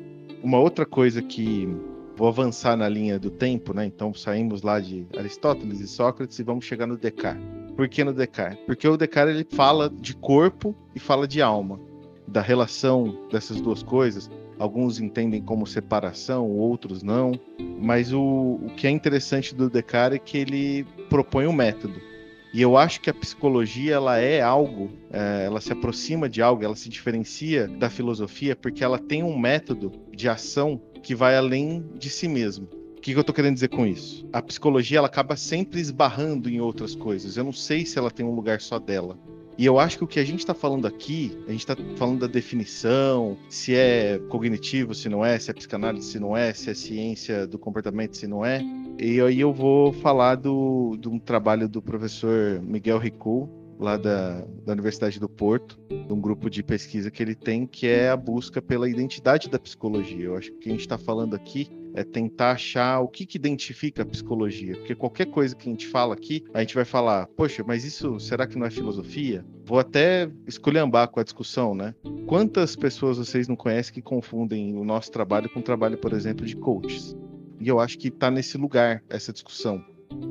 [0.41, 1.67] Uma outra coisa que
[2.15, 3.85] vou avançar na linha do tempo, né?
[3.85, 7.43] Então saímos lá de Aristóteles e Sócrates e vamos chegar no Descartes.
[7.75, 8.63] Por que no Descartes?
[8.65, 11.79] Porque o Descartes ele fala de corpo e fala de alma,
[12.27, 14.29] da relação dessas duas coisas.
[14.57, 17.33] Alguns entendem como separação, outros não.
[17.77, 18.21] Mas o,
[18.63, 21.99] o que é interessante do Descartes é que ele propõe um método.
[22.53, 26.63] E eu acho que a psicologia ela é algo, é, ela se aproxima de algo,
[26.63, 31.85] ela se diferencia da filosofia porque ela tem um método de ação que vai além
[31.99, 32.67] de si mesmo.
[32.97, 34.27] O que, que eu estou querendo dizer com isso?
[34.33, 37.37] A psicologia ela acaba sempre esbarrando em outras coisas.
[37.37, 39.15] Eu não sei se ela tem um lugar só dela.
[39.55, 42.21] E eu acho que o que a gente está falando aqui, a gente está falando
[42.21, 46.71] da definição, se é cognitivo, se não é, se é psicanálise, se não é, se
[46.71, 48.63] é ciência do comportamento, se não é.
[48.99, 53.47] E aí eu vou falar do, de um trabalho do professor Miguel Ricou,
[53.79, 57.87] lá da, da Universidade do Porto, de um grupo de pesquisa que ele tem, que
[57.87, 60.25] é a busca pela identidade da psicologia.
[60.25, 63.25] Eu acho que o que a gente está falando aqui é tentar achar o que,
[63.25, 64.75] que identifica a psicologia.
[64.75, 68.19] Porque qualquer coisa que a gente fala aqui, a gente vai falar, poxa, mas isso
[68.19, 69.45] será que não é filosofia?
[69.63, 71.95] Vou até esculhambar com a discussão, né?
[72.27, 76.45] Quantas pessoas vocês não conhecem que confundem o nosso trabalho com o trabalho, por exemplo,
[76.45, 77.15] de coaches?
[77.61, 79.81] E eu acho que está nesse lugar essa discussão.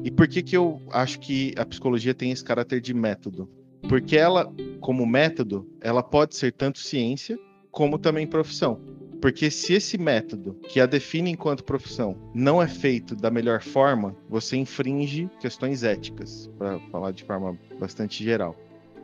[0.05, 3.49] E por que, que eu acho que a psicologia tem esse caráter de método?
[3.89, 7.39] Porque ela, como método, ela pode ser tanto ciência
[7.71, 8.81] como também profissão.
[9.21, 14.15] Porque se esse método que a define enquanto profissão não é feito da melhor forma,
[14.29, 18.55] você infringe questões éticas, para falar de forma bastante geral.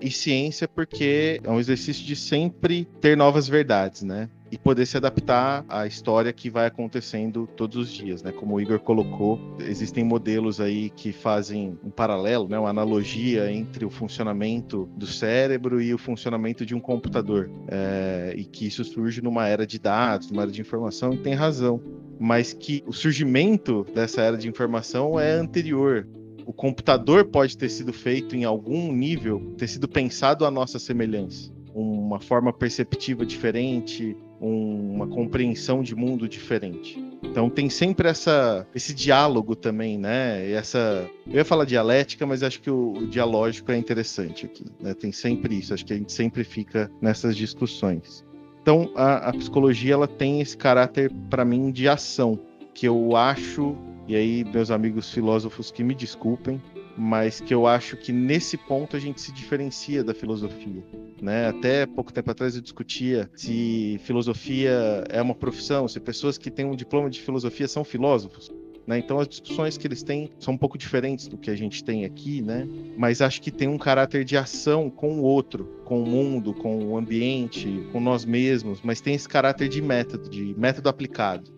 [0.00, 4.28] E ciência porque é um exercício de sempre ter novas verdades, né?
[4.50, 8.32] E poder se adaptar à história que vai acontecendo todos os dias, né?
[8.32, 12.58] Como o Igor colocou, existem modelos aí que fazem um paralelo, né?
[12.58, 17.48] Uma analogia entre o funcionamento do cérebro e o funcionamento de um computador.
[17.68, 21.34] É, e que isso surge numa era de dados, numa era de informação, e tem
[21.34, 21.80] razão.
[22.18, 26.06] Mas que o surgimento dessa era de informação é anterior
[26.50, 31.52] o computador pode ter sido feito em algum nível, ter sido pensado à nossa semelhança.
[31.72, 37.00] Uma forma perceptiva diferente, um, uma compreensão de mundo diferente.
[37.22, 40.50] Então tem sempre essa, esse diálogo também, né?
[40.50, 44.64] Essa, eu ia falar dialética, mas acho que o, o dialógico é interessante aqui.
[44.80, 44.92] Né?
[44.92, 45.72] Tem sempre isso.
[45.72, 48.24] Acho que a gente sempre fica nessas discussões.
[48.60, 52.40] Então a, a psicologia ela tem esse caráter para mim de ação
[52.74, 53.76] que eu acho
[54.10, 56.60] e aí, meus amigos filósofos que me desculpem,
[56.98, 60.82] mas que eu acho que nesse ponto a gente se diferencia da filosofia.
[61.22, 61.46] Né?
[61.46, 66.64] Até pouco tempo atrás eu discutia se filosofia é uma profissão, se pessoas que têm
[66.64, 68.52] um diploma de filosofia são filósofos.
[68.86, 68.98] Né?
[68.98, 72.04] Então as discussões que eles têm são um pouco diferentes do que a gente tem
[72.04, 72.66] aqui, né?
[72.96, 76.84] mas acho que tem um caráter de ação com o outro, com o mundo, com
[76.84, 81.50] o ambiente, com nós mesmos, mas tem esse caráter de método, de método aplicado.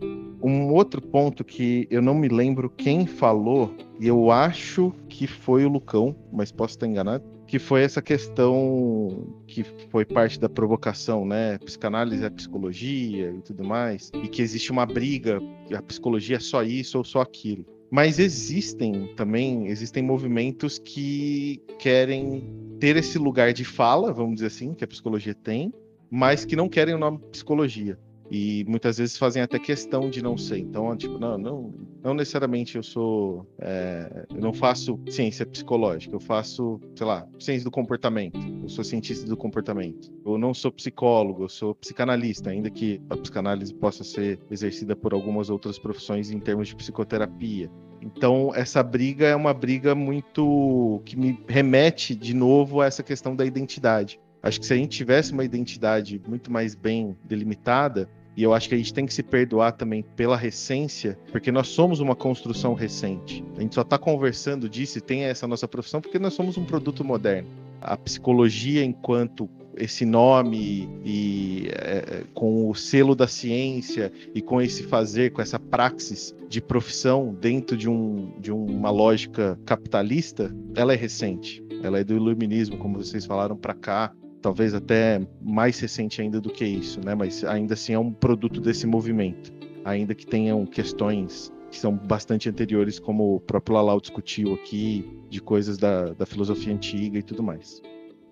[0.43, 5.65] Um outro ponto que eu não me lembro quem falou, e eu acho que foi
[5.65, 11.27] o Lucão, mas posso estar enganado, que foi essa questão que foi parte da provocação,
[11.27, 11.59] né?
[11.59, 15.38] Psicanálise é psicologia e tudo mais, e que existe uma briga,
[15.77, 17.67] a psicologia é só isso ou só aquilo.
[17.91, 22.43] Mas existem também, existem movimentos que querem
[22.81, 25.75] ter esse lugar de fala, vamos dizer assim, que a psicologia tem,
[26.11, 27.99] mas que não querem o nome psicologia
[28.35, 30.57] e muitas vezes fazem até questão de não ser.
[30.57, 36.21] Então, tipo, não, não, não necessariamente eu sou, é, eu não faço ciência psicológica, eu
[36.21, 38.40] faço, sei lá, ciência do comportamento.
[38.62, 40.11] Eu sou cientista do comportamento.
[40.25, 45.12] Eu não sou psicólogo, eu sou psicanalista, ainda que a psicanálise possa ser exercida por
[45.12, 47.71] algumas outras profissões em termos de psicoterapia.
[48.01, 53.37] Então, essa briga é uma briga muito que me remete de novo a essa questão
[53.37, 54.18] da identidade.
[54.42, 58.68] Acho que se a gente tivesse uma identidade muito mais bem delimitada, e eu acho
[58.68, 62.75] que a gente tem que se perdoar também pela recência, porque nós somos uma construção
[62.75, 63.45] recente.
[63.57, 66.64] A gente só está conversando disso e tem essa nossa profissão porque nós somos um
[66.64, 67.49] produto moderno.
[67.81, 74.83] A psicologia, enquanto esse nome e é, com o selo da ciência e com esse
[74.85, 80.97] fazer, com essa praxis de profissão dentro de, um, de uma lógica capitalista, ela é
[80.97, 81.62] recente.
[81.83, 84.12] Ela é do iluminismo, como vocês falaram, para cá
[84.43, 87.15] talvez até mais recente ainda do que isso, né?
[87.15, 89.53] Mas ainda assim é um produto desse movimento,
[89.85, 95.41] ainda que tenham questões que são bastante anteriores, como o próprio Lalau discutiu aqui, de
[95.41, 97.81] coisas da, da filosofia antiga e tudo mais.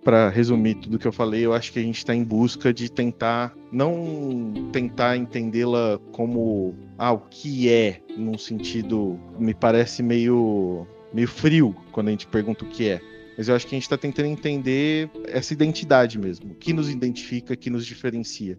[0.05, 2.91] Para resumir tudo que eu falei, eu acho que a gente está em busca de
[2.91, 11.29] tentar, não tentar entendê-la como ah, o que é, num sentido, me parece meio, meio
[11.29, 13.01] frio quando a gente pergunta o que é
[13.41, 16.91] mas eu acho que a gente está tentando entender essa identidade mesmo, o que nos
[16.91, 18.59] identifica, o que nos diferencia.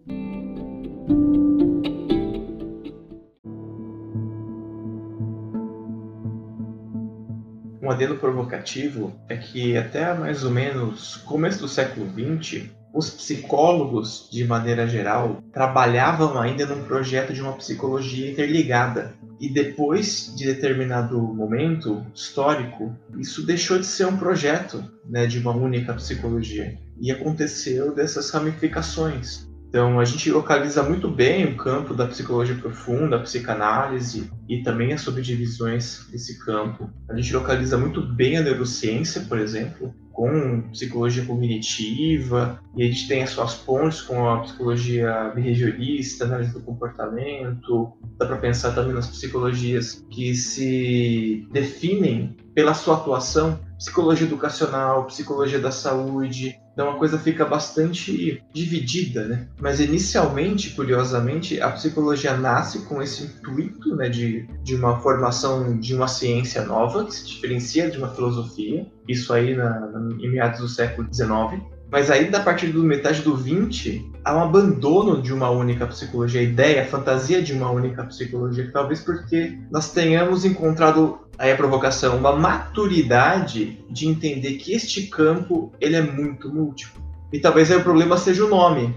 [7.80, 14.28] Um adendo provocativo é que até mais ou menos começo do século XX, os psicólogos,
[14.32, 19.14] de maneira geral, trabalhavam ainda num projeto de uma psicologia interligada.
[19.42, 25.52] E depois de determinado momento histórico, isso deixou de ser um projeto né, de uma
[25.52, 26.78] única psicologia.
[27.00, 29.51] E aconteceu dessas ramificações.
[29.72, 34.92] Então, a gente localiza muito bem o campo da psicologia profunda, a psicanálise e também
[34.92, 36.90] as subdivisões desse campo.
[37.10, 43.08] A gente localiza muito bem a neurociência, por exemplo, com psicologia cognitiva, e a gente
[43.08, 47.94] tem as suas pontes com a psicologia behaviorista, análise do comportamento.
[48.20, 55.60] Dá para pensar também nas psicologias que se definem pela sua atuação psicologia educacional, psicologia
[55.60, 56.60] da saúde.
[56.74, 59.48] Então a coisa fica bastante dividida, né?
[59.60, 65.94] Mas inicialmente, curiosamente, a psicologia nasce com esse intuito, né, de, de uma formação de
[65.94, 68.86] uma ciência nova que se diferencia de uma filosofia.
[69.08, 71.62] Isso aí na, na, em meados do século XIX.
[71.92, 76.40] Mas aí, a partir do metade do 20, há um abandono de uma única psicologia,
[76.40, 81.56] a ideia, a fantasia de uma única psicologia, talvez porque nós tenhamos encontrado aí a
[81.58, 87.02] provocação, uma maturidade de entender que este campo ele é muito múltiplo.
[87.34, 88.96] E talvez aí o problema seja o nome.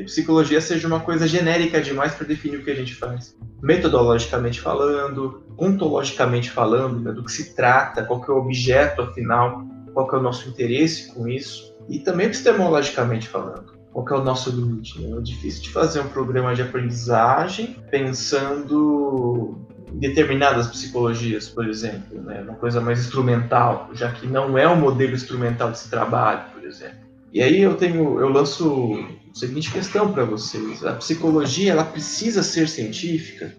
[0.00, 3.36] A psicologia seja uma coisa genérica demais para definir o que a gente faz.
[3.60, 9.64] Metodologicamente falando, ontologicamente falando, né, do que se trata, qual que é o objeto afinal,
[9.92, 11.67] qual que é o nosso interesse com isso.
[11.88, 13.78] E também epistemologicamente falando.
[13.92, 15.04] Qual que é o nosso limite?
[15.04, 19.58] É difícil de fazer um programa de aprendizagem pensando
[19.92, 22.42] em determinadas psicologias, por exemplo, né?
[22.42, 27.08] uma coisa mais instrumental, já que não é um modelo instrumental de trabalho, por exemplo.
[27.32, 28.94] E aí eu tenho, eu lanço
[29.30, 33.54] a seguinte questão para vocês: a psicologia ela precisa ser científica?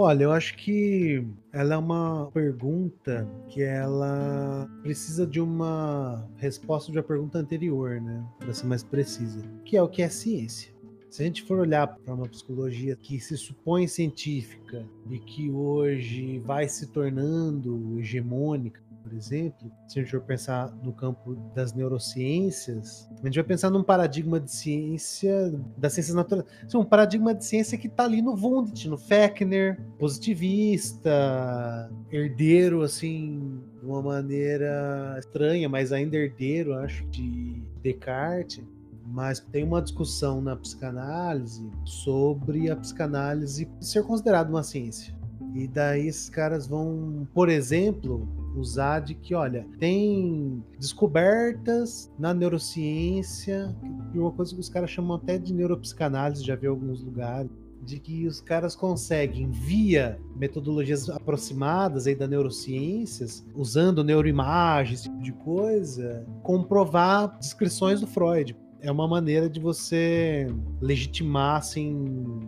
[0.00, 6.98] Olha, eu acho que ela é uma pergunta que ela precisa de uma resposta de
[6.98, 8.24] uma pergunta anterior, né?
[8.38, 10.72] Para ser mais precisa, que é o que é ciência.
[11.10, 16.38] Se a gente for olhar para uma psicologia que se supõe científica e que hoje
[16.46, 23.08] vai se tornando hegemônica, por exemplo, se a gente for pensar no campo das neurociências,
[23.22, 27.78] a gente vai pensar num paradigma de ciência, das ciências naturais, um paradigma de ciência
[27.78, 35.92] que está ali no Wundt, no Fechner, positivista, herdeiro, assim, de uma maneira estranha, mas
[35.92, 38.64] ainda herdeiro, acho, de Descartes.
[39.10, 45.17] Mas tem uma discussão na psicanálise sobre a psicanálise ser considerada uma ciência.
[45.54, 53.74] E daí esses caras vão, por exemplo, usar de que, olha, tem descobertas na neurociência,
[54.14, 57.50] uma coisa que os caras chamam até de neuropsicanálise, já vi em alguns lugares,
[57.82, 65.22] de que os caras conseguem, via metodologias aproximadas aí da neurociências, usando neuroimagem, esse tipo
[65.22, 68.56] de coisa, comprovar descrições do Freud.
[68.80, 70.46] É uma maneira de você
[70.80, 72.40] legitimar, assim,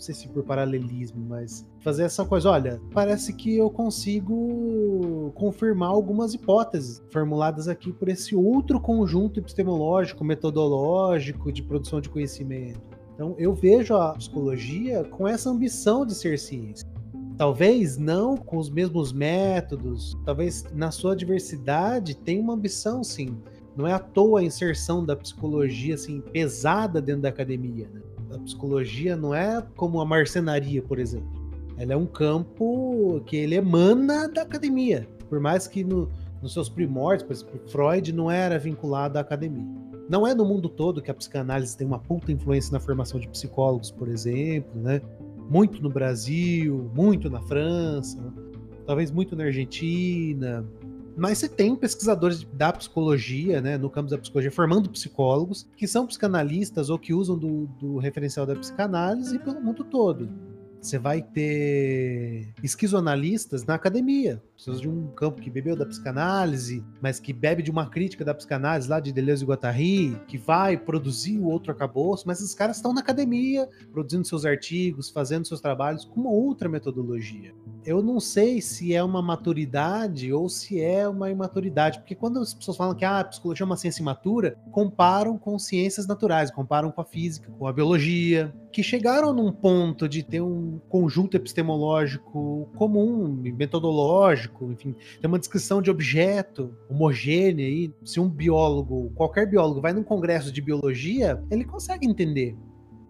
[0.00, 2.50] sei se por paralelismo, mas fazer essa coisa.
[2.50, 10.24] Olha, parece que eu consigo confirmar algumas hipóteses formuladas aqui por esse outro conjunto epistemológico,
[10.24, 12.80] metodológico de produção de conhecimento.
[13.14, 16.88] Então, eu vejo a psicologia com essa ambição de ser ciência.
[17.36, 23.36] Talvez não com os mesmos métodos, talvez na sua diversidade tenha uma ambição, sim.
[23.76, 27.88] Não é à toa a inserção da psicologia assim pesada dentro da academia.
[27.92, 28.00] Né?
[28.32, 31.28] A psicologia não é como a marcenaria, por exemplo.
[31.76, 35.08] Ela é um campo que ele emana da academia.
[35.28, 36.08] Por mais que no,
[36.42, 39.66] nos seus primórdios, por exemplo, Freud não era vinculado à academia.
[40.08, 43.28] Não é no mundo todo que a psicanálise tem uma puta influência na formação de
[43.28, 45.00] psicólogos, por exemplo, né?
[45.48, 48.18] Muito no Brasil, muito na França,
[48.86, 50.64] talvez muito na Argentina,
[51.20, 56.06] mas você tem pesquisadores da psicologia, né, no campo da psicologia, formando psicólogos, que são
[56.06, 60.30] psicanalistas ou que usam do, do referencial da psicanálise pelo mundo todo.
[60.80, 67.20] Você vai ter esquizoanalistas na academia, pessoas de um campo que bebeu da psicanálise, mas
[67.20, 71.38] que bebe de uma crítica da psicanálise lá de Deleuze e Guattari, que vai produzir
[71.38, 76.06] o outro acabouço, mas esses caras estão na academia, produzindo seus artigos, fazendo seus trabalhos
[76.06, 77.54] com uma outra metodologia.
[77.84, 82.54] Eu não sei se é uma maturidade ou se é uma imaturidade, porque quando as
[82.54, 86.90] pessoas falam que ah, a psicologia é uma ciência imatura, comparam com ciências naturais, comparam
[86.90, 92.68] com a física, com a biologia, que chegaram num ponto de ter um conjunto epistemológico
[92.76, 97.92] comum, metodológico, enfim, tem uma descrição de objeto homogênea aí.
[98.04, 102.56] Se um biólogo, qualquer biólogo, vai num congresso de biologia, ele consegue entender.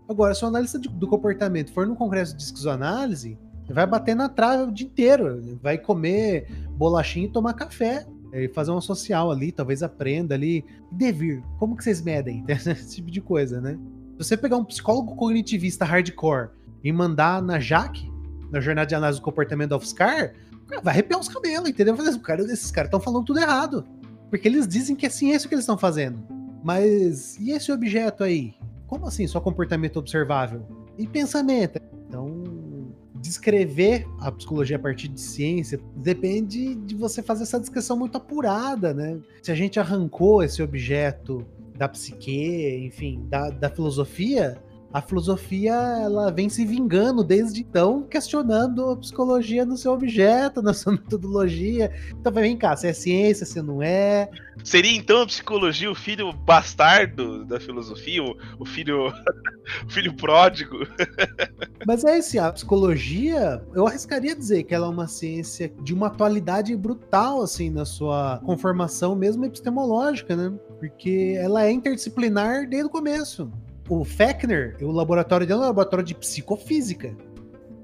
[0.08, 3.38] Agora, se o analista do comportamento for num congresso de esquizoanálise,
[3.68, 8.70] vai bater na trave o dia inteiro, vai comer bolachinha e tomar café e fazer
[8.70, 10.64] uma social ali, talvez aprenda ali.
[10.90, 12.44] Devir, como que vocês medem?
[12.48, 13.78] Esse tipo de coisa, né?
[14.20, 16.50] Se você pegar um psicólogo cognitivista hardcore
[16.84, 18.06] e mandar na JAC,
[18.50, 20.34] na jornada de análise do comportamento da UFSCar,
[20.82, 21.96] vai arrepiar os cabelos, entendeu?
[21.96, 23.82] Fazer, cara, esses caras estão falando tudo errado.
[24.28, 26.22] Porque eles dizem que é ciência o que eles estão fazendo.
[26.62, 28.54] Mas e esse objeto aí?
[28.86, 30.66] Como assim só comportamento observável?
[30.98, 31.80] E pensamento?
[32.06, 32.44] Então,
[33.22, 38.92] descrever a psicologia a partir de ciência depende de você fazer essa descrição muito apurada,
[38.92, 39.18] né?
[39.42, 41.46] Se a gente arrancou esse objeto
[41.80, 44.62] da psique, enfim, da, da filosofia,
[44.92, 50.74] a filosofia ela vem se vingando desde então, questionando a psicologia no seu objeto, na
[50.74, 51.92] sua metodologia.
[52.10, 54.28] Então vem cá, se é ciência, se não é.
[54.64, 59.12] Seria então a psicologia o filho bastardo da filosofia, o, o filho
[59.86, 60.78] o filho pródigo?
[61.86, 66.08] Mas é isso, a psicologia, eu arriscaria dizer que ela é uma ciência de uma
[66.08, 70.52] atualidade brutal assim na sua conformação mesmo epistemológica, né?
[70.78, 73.50] Porque ela é interdisciplinar desde o começo
[73.90, 77.14] o Fechner, o laboratório dele é um laboratório de psicofísica.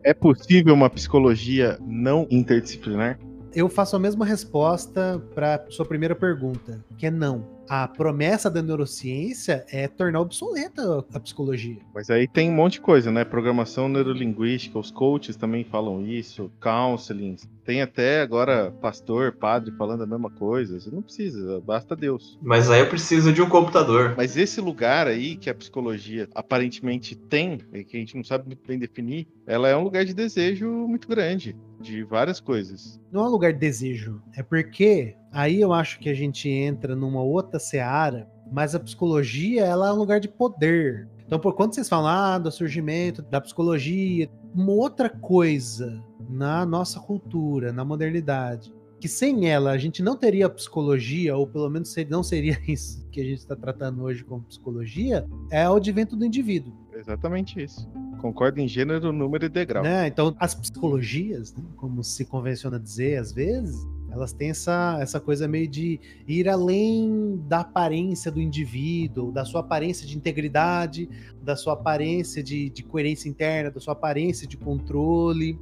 [0.04, 3.18] É possível uma psicologia não interdisciplinar?
[3.52, 7.55] Eu faço a mesma resposta para sua primeira pergunta, que é não.
[7.68, 11.78] A promessa da neurociência é tornar obsoleta a psicologia.
[11.94, 13.24] Mas aí tem um monte de coisa, né?
[13.24, 17.36] Programação neurolinguística, os coaches também falam isso, counseling.
[17.64, 20.78] Tem até agora pastor, padre falando a mesma coisa.
[20.78, 22.38] Você não precisa, basta Deus.
[22.40, 24.14] Mas aí eu preciso de um computador.
[24.16, 28.46] Mas esse lugar aí que a psicologia aparentemente tem, e que a gente não sabe
[28.46, 33.00] muito bem definir, ela é um lugar de desejo muito grande, de várias coisas.
[33.10, 36.96] Não é um lugar de desejo, é porque aí eu acho que a gente entra
[36.96, 41.08] numa outra seara, mas a psicologia ela é um lugar de poder.
[41.26, 46.98] Então, por quando vocês falam ah, do surgimento da psicologia, uma outra coisa na nossa
[47.00, 52.22] cultura, na modernidade, que sem ela a gente não teria psicologia, ou pelo menos não
[52.22, 56.72] seria isso que a gente está tratando hoje como psicologia, é o advento do indivíduo.
[56.94, 57.86] Exatamente isso.
[58.20, 59.84] Concordo em gênero, número e degrau.
[59.84, 60.06] Né?
[60.06, 65.46] Então, as psicologias, né, como se convenciona dizer às vezes, elas têm essa, essa coisa
[65.46, 71.08] meio de ir além da aparência do indivíduo, da sua aparência de integridade,
[71.42, 75.58] da sua aparência de, de coerência interna, da sua aparência de controle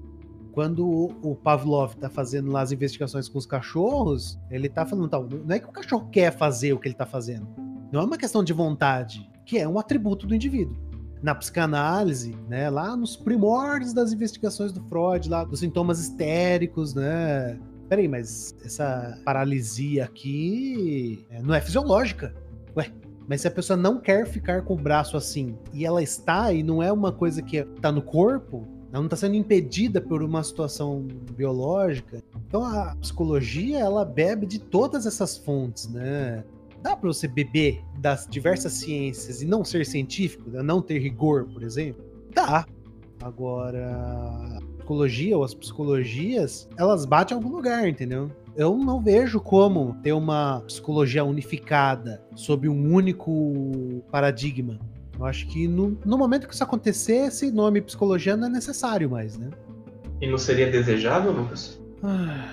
[0.55, 5.28] quando o Pavlov tá fazendo lá as investigações com os cachorros, ele tá falando, tal,
[5.28, 7.49] não é que o cachorro quer fazer o que ele tá fazendo.
[7.90, 10.76] Não é uma questão de vontade, que é um atributo do indivíduo.
[11.20, 17.59] Na psicanálise, né, lá nos primórdios das investigações do Freud, lá dos sintomas histéricos, né?
[17.95, 22.34] Peraí, mas essa paralisia aqui é, não é fisiológica.
[22.76, 22.90] Ué,
[23.28, 26.64] mas se a pessoa não quer ficar com o braço assim e ela está e
[26.64, 30.42] não é uma coisa que tá no corpo, ela não está sendo impedida por uma
[30.42, 32.20] situação biológica.
[32.49, 36.42] Então a psicologia ela bebe de todas essas fontes, né?
[36.82, 40.64] Dá para você beber das diversas ciências e não ser científico, né?
[40.64, 42.05] não ter rigor, por exemplo?
[42.34, 42.66] Dá.
[43.22, 48.30] Agora, psicologia ou as psicologias, elas batem em algum lugar, entendeu?
[48.57, 54.78] eu não vejo como ter uma psicologia unificada sob um único paradigma.
[55.18, 59.11] Eu acho que no, no momento que isso acontecer, esse nome psicologia não é necessário
[59.11, 59.51] mais, né?
[60.20, 61.80] E não seria desejável, Lucas?
[62.03, 62.49] Ah,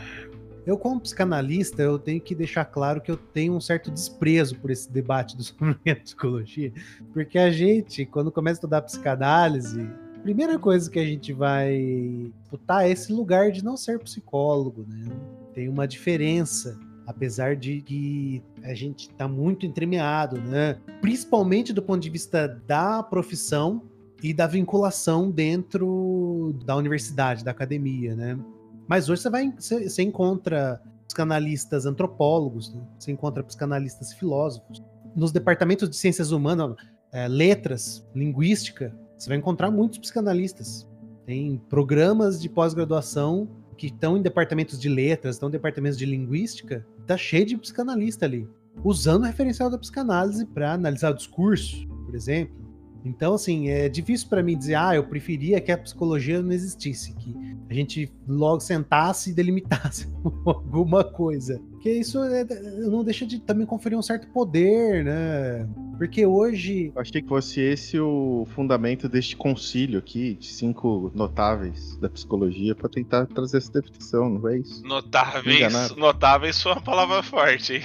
[0.65, 4.69] eu, como psicanalista, eu tenho que deixar claro que eu tenho um certo desprezo por
[4.69, 6.71] esse debate do sobre a psicologia,
[7.13, 9.89] porque a gente, quando começa a estudar psicanálise,
[10.21, 15.05] primeira coisa que a gente vai disputar é esse lugar de não ser psicólogo, né?
[15.53, 20.77] Tem uma diferença apesar de que a gente está muito entremeado, né?
[21.01, 23.83] Principalmente do ponto de vista da profissão
[24.23, 28.39] e da vinculação dentro da universidade, da academia, né?
[28.87, 32.81] Mas hoje você vai, você, você encontra psicanalistas antropólogos, né?
[32.97, 34.81] você encontra psicanalistas filósofos.
[35.15, 36.75] Nos departamentos de ciências humanas,
[37.11, 40.87] é, letras, linguística, você vai encontrar muitos psicanalistas.
[41.27, 43.47] Tem programas de pós-graduação
[43.77, 48.25] que estão em departamentos de letras, estão em departamentos de linguística, tá cheio de psicanalista
[48.25, 48.49] ali,
[48.83, 52.60] usando o referencial da psicanálise para analisar o discurso, por exemplo.
[53.03, 57.13] Então, assim, é difícil para mim dizer, ah, eu preferia que a psicologia não existisse,
[57.15, 57.35] que
[57.69, 60.07] a gente logo sentasse e delimitasse
[60.45, 61.59] alguma coisa.
[61.71, 62.43] Porque isso é,
[62.87, 65.67] não deixa de também conferir um certo poder, né?
[65.97, 66.91] Porque hoje.
[66.93, 72.75] Eu achei que fosse esse o fundamento deste concílio aqui, de cinco notáveis da psicologia,
[72.75, 74.83] para tentar trazer essa definição, não é isso?
[74.85, 77.83] Notáveis, notáveis foi uma palavra forte, hein?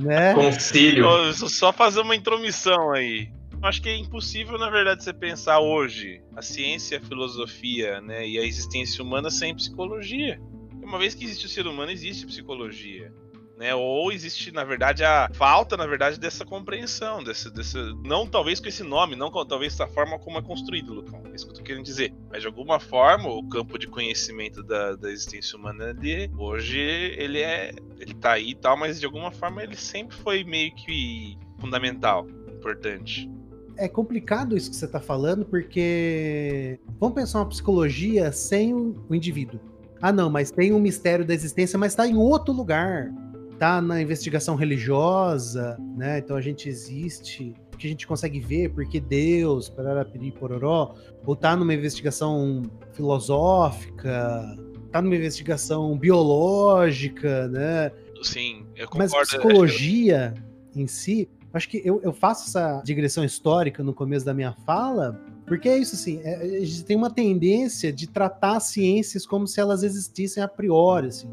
[0.00, 0.34] Né?
[0.34, 1.06] Concílio.
[1.34, 3.28] Só fazer uma intromissão aí
[3.62, 8.38] acho que é impossível, na verdade, você pensar hoje a ciência, a filosofia, né, e
[8.38, 10.40] a existência humana sem psicologia.
[10.82, 13.12] Uma vez que existe o ser humano, existe psicologia.
[13.58, 13.74] Né?
[13.74, 18.68] Ou existe, na verdade, a falta, na verdade, dessa compreensão, desse, desse, não talvez com
[18.68, 21.22] esse nome, não com, talvez da forma como é construído, Lucão.
[21.30, 22.10] É isso que eu tô querendo dizer.
[22.30, 27.40] Mas de alguma forma, o campo de conhecimento da, da existência humana ali, hoje ele
[27.40, 27.74] é.
[27.98, 32.26] ele tá aí e tal, mas de alguma forma ele sempre foi meio que fundamental,
[32.48, 33.28] importante
[33.80, 39.58] é complicado isso que você está falando, porque vamos pensar uma psicologia sem o indivíduo.
[40.02, 43.10] Ah, não, mas tem um mistério da existência, mas está em outro lugar.
[43.52, 46.18] Está na investigação religiosa, né?
[46.18, 51.56] Então a gente existe, que a gente consegue ver porque Deus, pararapiri, pororó, ou está
[51.56, 52.62] numa investigação
[52.92, 54.56] filosófica,
[54.86, 57.90] está numa investigação biológica, né?
[58.22, 59.14] Sim, eu concordo.
[59.16, 60.34] Mas psicologia
[60.76, 65.20] em si, Acho que eu, eu faço essa digressão histórica no começo da minha fala,
[65.46, 69.46] porque é isso assim, é, a gente tem uma tendência de tratar as ciências como
[69.46, 71.28] se elas existissem a priori, assim.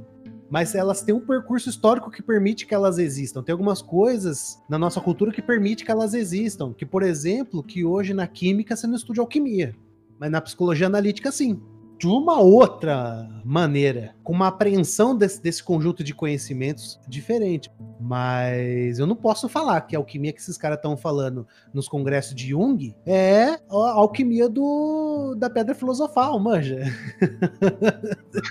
[0.50, 3.44] Mas elas têm um percurso histórico que permite que elas existam.
[3.44, 6.74] Tem algumas coisas na nossa cultura que permite que elas existam.
[6.74, 9.76] Que, por exemplo, que hoje na química você não estuda alquimia.
[10.18, 11.62] Mas na psicologia analítica, sim.
[11.98, 17.72] De uma outra maneira, com uma apreensão desse, desse conjunto de conhecimentos diferente.
[18.00, 22.36] Mas eu não posso falar que a alquimia que esses caras estão falando nos congressos
[22.36, 26.78] de Jung é a alquimia do, da pedra filosofal, manja.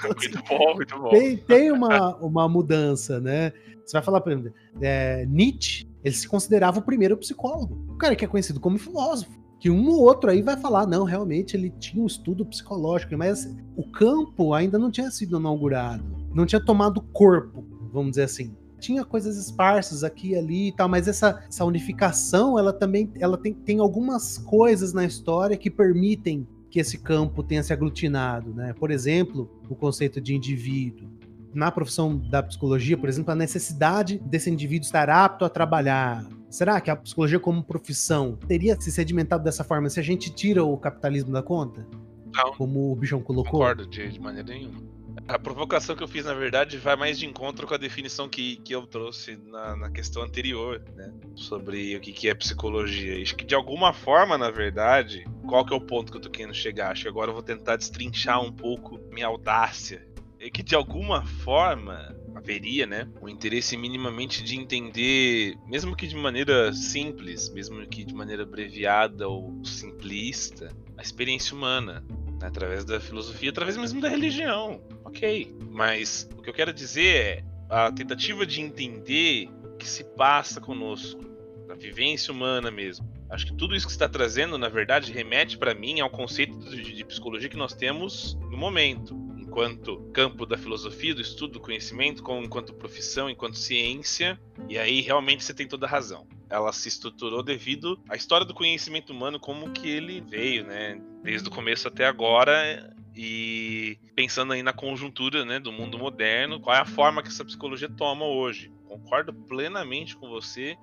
[0.05, 1.11] muito bom, muito bom.
[1.11, 3.53] Tem, tem uma, uma mudança, né?
[3.85, 7.87] Você vai falar, por exemplo, é, Nietzsche, ele se considerava o primeiro psicólogo.
[7.89, 11.05] O cara que é conhecido como filósofo que um ou outro aí vai falar, não,
[11.05, 16.05] realmente ele tinha um estudo psicológico, mas o campo ainda não tinha sido inaugurado,
[16.35, 18.55] não tinha tomado corpo, vamos dizer assim.
[18.79, 23.39] Tinha coisas esparsas aqui e ali e tal, mas essa, essa unificação, ela também ela
[23.39, 28.75] tem, tem algumas coisas na história que permitem que esse campo tenha se aglutinado, né?
[28.75, 31.09] Por exemplo, o conceito de indivíduo.
[31.57, 36.81] Na profissão da psicologia, por exemplo, a necessidade desse indivíduo estar apto a trabalhar, Será
[36.81, 40.79] que a psicologia como profissão teria se sedimentado dessa forma se a gente tira o
[40.79, 41.87] capitalismo da conta?
[42.33, 42.53] Não.
[42.53, 43.61] Como o Bichão colocou?
[43.61, 44.81] Concordo, de, maneira nenhuma.
[45.27, 48.57] A provocação que eu fiz, na verdade, vai mais de encontro com a definição que,
[48.59, 51.13] que eu trouxe na, na questão anterior, né?
[51.35, 53.21] Sobre o que, que é psicologia.
[53.21, 56.31] Acho que de alguma forma, na verdade, qual que é o ponto que eu tô
[56.31, 56.93] querendo chegar?
[56.93, 60.07] Acho que agora eu vou tentar destrinchar um pouco minha audácia.
[60.47, 66.15] É que de alguma forma, haveria, né, um interesse minimamente de entender, mesmo que de
[66.15, 72.05] maneira simples, mesmo que de maneira abreviada ou simplista, a experiência humana,
[72.41, 74.81] né, através da filosofia, através mesmo da religião.
[75.05, 80.05] Ok, mas o que eu quero dizer é a tentativa de entender o que se
[80.05, 81.21] passa conosco,
[81.69, 83.05] a vivência humana mesmo.
[83.29, 86.95] Acho que tudo isso que está trazendo, na verdade, remete para mim ao conceito de,
[86.95, 89.26] de psicologia que nós temos no momento
[89.57, 94.39] enquanto campo da filosofia, do estudo, do conhecimento, como enquanto profissão, enquanto ciência.
[94.69, 96.27] E aí realmente você tem toda a razão.
[96.51, 101.01] Ela se estruturou devido à história do conhecimento humano, como que ele veio, né?
[101.23, 106.77] Desde o começo até agora, e pensando aí na conjuntura né, do mundo moderno, qual
[106.77, 110.77] é a forma que essa psicologia toma hoje concordo plenamente com você.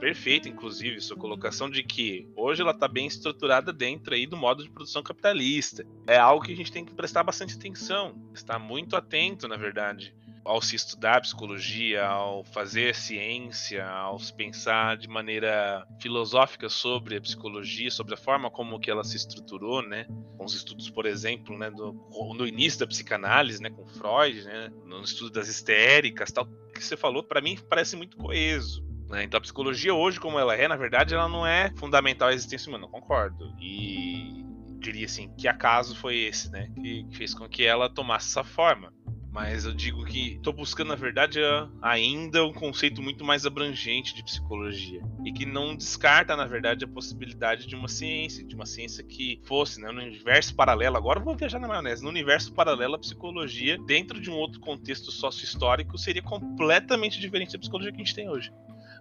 [0.00, 4.62] Perfeito, inclusive, sua colocação de que hoje ela está bem estruturada dentro aí do modo
[4.62, 5.86] de produção capitalista.
[6.06, 10.14] É algo que a gente tem que prestar bastante atenção, estar muito atento, na verdade
[10.46, 17.20] ao se estudar psicologia, ao fazer ciência, ao se pensar de maneira filosófica sobre a
[17.20, 20.06] psicologia, sobre a forma como que ela se estruturou, né?
[20.38, 21.92] Com os estudos, por exemplo, né, do,
[22.34, 26.96] no início da psicanálise, né, com Freud, né, no estudo das histéricas, tal, que você
[26.96, 28.84] falou, para mim parece muito coeso.
[29.08, 29.24] Né?
[29.24, 32.68] Então a psicologia hoje, como ela é, na verdade, ela não é fundamental à existência
[32.68, 33.52] humana, concordo.
[33.60, 34.44] E
[34.78, 36.68] diria assim, que acaso foi esse, né?
[36.80, 38.92] Que fez com que ela tomasse essa forma.
[39.36, 41.38] Mas eu digo que estou buscando, na verdade,
[41.82, 45.02] ainda um conceito muito mais abrangente de psicologia.
[45.26, 49.38] E que não descarta, na verdade, a possibilidade de uma ciência, de uma ciência que
[49.44, 50.96] fosse, né, no universo paralelo.
[50.96, 52.02] Agora eu vou viajar na maionese.
[52.02, 57.58] No universo paralelo, a psicologia, dentro de um outro contexto sócio-histórico, seria completamente diferente da
[57.58, 58.50] psicologia que a gente tem hoje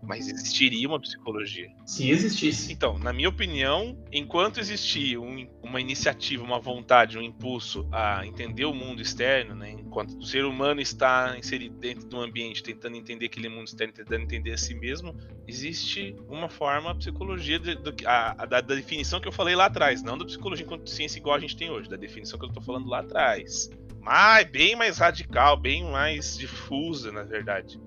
[0.06, 1.70] mas existiria uma psicologia.
[1.86, 2.72] Se existisse.
[2.72, 8.66] Então, na minha opinião, enquanto existir um, uma iniciativa, uma vontade, um impulso a entender
[8.66, 12.96] o mundo externo, né, enquanto o ser humano está inserido dentro de um ambiente tentando
[12.96, 15.16] entender aquele mundo externo, tentando entender a si mesmo,
[15.48, 19.56] existe uma forma, a psicologia, de, de, a, a, da, da, definição que eu falei
[19.56, 22.46] lá atrás, não da psicologia enquanto ciência igual a gente tem hoje, da definição que
[22.46, 23.70] eu estou falando lá atrás.
[24.02, 27.80] Mas bem mais radical, bem mais difusa, na verdade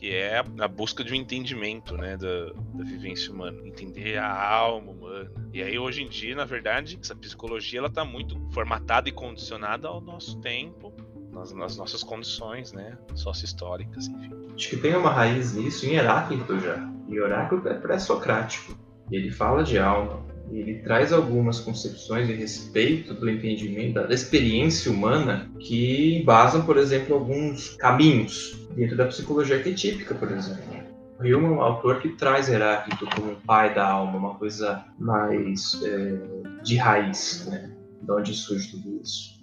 [0.00, 4.92] que é a busca de um entendimento, né, da, da vivência humana, entender a alma
[4.92, 5.30] humana.
[5.52, 9.86] E aí hoje em dia, na verdade, essa psicologia ela tá muito formatada e condicionada
[9.88, 10.90] ao nosso tempo,
[11.30, 14.30] nas, nas nossas condições, né, sócio-históricas, enfim.
[14.54, 16.78] Acho que tem uma raiz nisso em Heráclito já.
[17.06, 18.74] E Heráclito é pré-socrático.
[19.12, 20.24] Ele fala de alma,
[20.58, 27.14] ele traz algumas concepções a respeito do entendimento da experiência humana que basam, por exemplo,
[27.14, 30.80] alguns caminhos dentro da psicologia arquetípica, por exemplo.
[31.20, 35.80] Hume é um autor que traz Heráclito como um pai da alma, uma coisa mais
[35.84, 37.70] é, de raiz, né?
[38.00, 39.39] De onde surge tudo isso.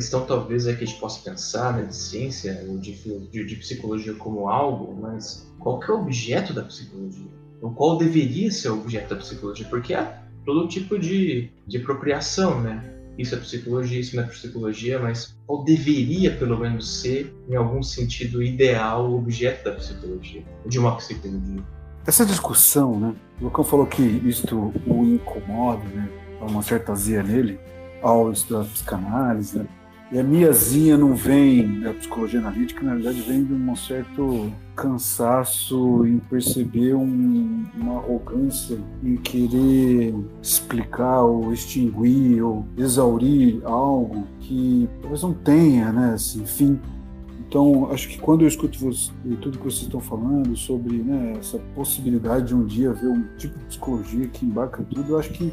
[0.00, 2.94] Questão talvez é que a gente possa pensar né, de ciência ou de,
[3.30, 7.26] de, de psicologia como algo, mas qual é o objeto da psicologia?
[7.74, 9.66] Qual deveria ser o objeto da psicologia?
[9.68, 12.82] Porque é todo tipo de, de apropriação, né?
[13.18, 17.82] Isso é psicologia, isso não é psicologia, mas qual deveria, pelo menos, ser, em algum
[17.82, 21.62] sentido ideal, o objeto da psicologia, de uma psicologia?
[22.06, 23.14] Essa discussão, né?
[23.38, 26.08] O Lucão falou que isto o incomoda, né?
[26.40, 27.60] Há uma certa azia nele,
[28.02, 29.68] ao estudar psicanálise, né?
[30.12, 36.04] E a miazinha não vem da psicologia analítica, na verdade vem de um certo cansaço
[36.04, 45.22] em perceber um, uma arrogância em querer explicar ou extinguir ou exaurir algo que talvez
[45.22, 46.80] não tenha, né, assim, fim.
[47.46, 51.58] Então, acho que quando eu escuto você, tudo que vocês estão falando sobre né, essa
[51.74, 55.52] possibilidade de um dia ver um tipo de psicologia que embarca tudo, eu acho que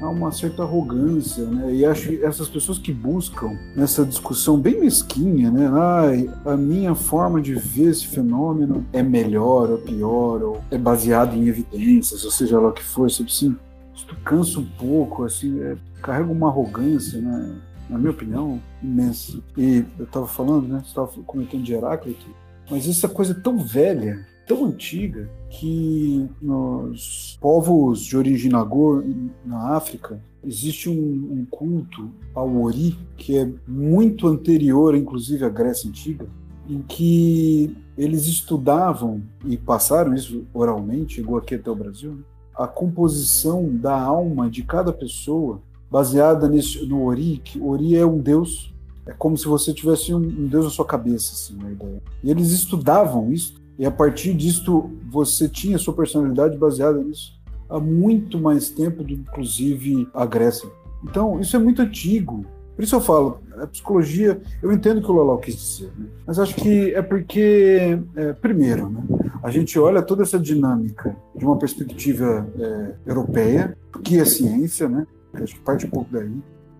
[0.00, 1.74] há uma certa arrogância, né?
[1.74, 5.68] E acho que essas pessoas que buscam nessa discussão bem mesquinha, né?
[5.72, 11.34] Ah, a minha forma de ver esse fenômeno é melhor ou pior, ou é baseado
[11.34, 13.56] em evidências, ou seja lá o que for, sabe assim?
[13.94, 17.54] Isso cansa um pouco, assim, é, carrega uma arrogância, né?
[17.88, 19.38] Na minha opinião, imensa.
[19.56, 20.80] E eu estava falando, né?
[20.80, 22.26] Você estava comentando de Heráclito,
[22.70, 29.02] mas essa coisa é tão velha, tão antiga que nos povos de origem nagô
[29.44, 35.88] na África existe um, um, culto ao Ori que é muito anterior, inclusive, à Grécia
[35.88, 36.26] Antiga,
[36.68, 42.22] em que eles estudavam e passaram isso oralmente, chegou aqui até o Brasil, né?
[42.54, 48.18] a composição da alma de cada pessoa baseada nesse, no Ori, que Ori é um
[48.18, 48.74] deus,
[49.06, 52.02] é como se você tivesse um, um deus na sua cabeça, assim, a ideia.
[52.22, 57.36] E eles estudavam isso e a partir disso, você tinha sua personalidade baseada nisso
[57.68, 60.68] há muito mais tempo do que, inclusive, a Grécia.
[61.04, 62.44] Então, isso é muito antigo.
[62.74, 66.06] Por isso eu falo, a psicologia, eu entendo o que o Lalau quis dizer, né?
[66.26, 69.02] mas acho que é porque, é, primeiro, né,
[69.42, 75.06] a gente olha toda essa dinâmica de uma perspectiva é, europeia, que é ciência, né?
[75.34, 76.30] acho que parte um pouco daí,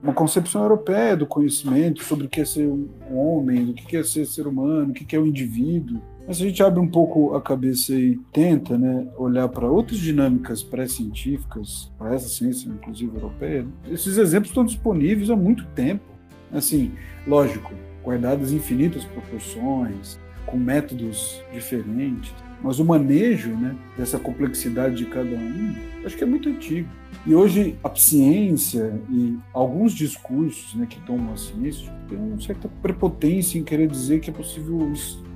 [0.03, 4.03] uma concepção europeia do conhecimento sobre o que é ser um homem, do que é
[4.03, 6.89] ser ser humano, o que é o um indivíduo, mas se a gente abre um
[6.89, 13.14] pouco a cabeça e tenta né, olhar para outras dinâmicas pré-científicas, para essa ciência, inclusive
[13.14, 16.05] europeia, esses exemplos estão disponíveis há muito tempo.
[16.53, 16.93] Assim,
[17.27, 17.72] lógico,
[18.03, 25.75] guardadas infinitas proporções, com métodos diferentes, mas o manejo né, dessa complexidade de cada um,
[26.05, 26.89] acho que é muito antigo.
[27.27, 32.69] E hoje a ciência e alguns discursos né, que tomam a ciência têm uma certa
[32.81, 34.93] prepotência em querer dizer que é possível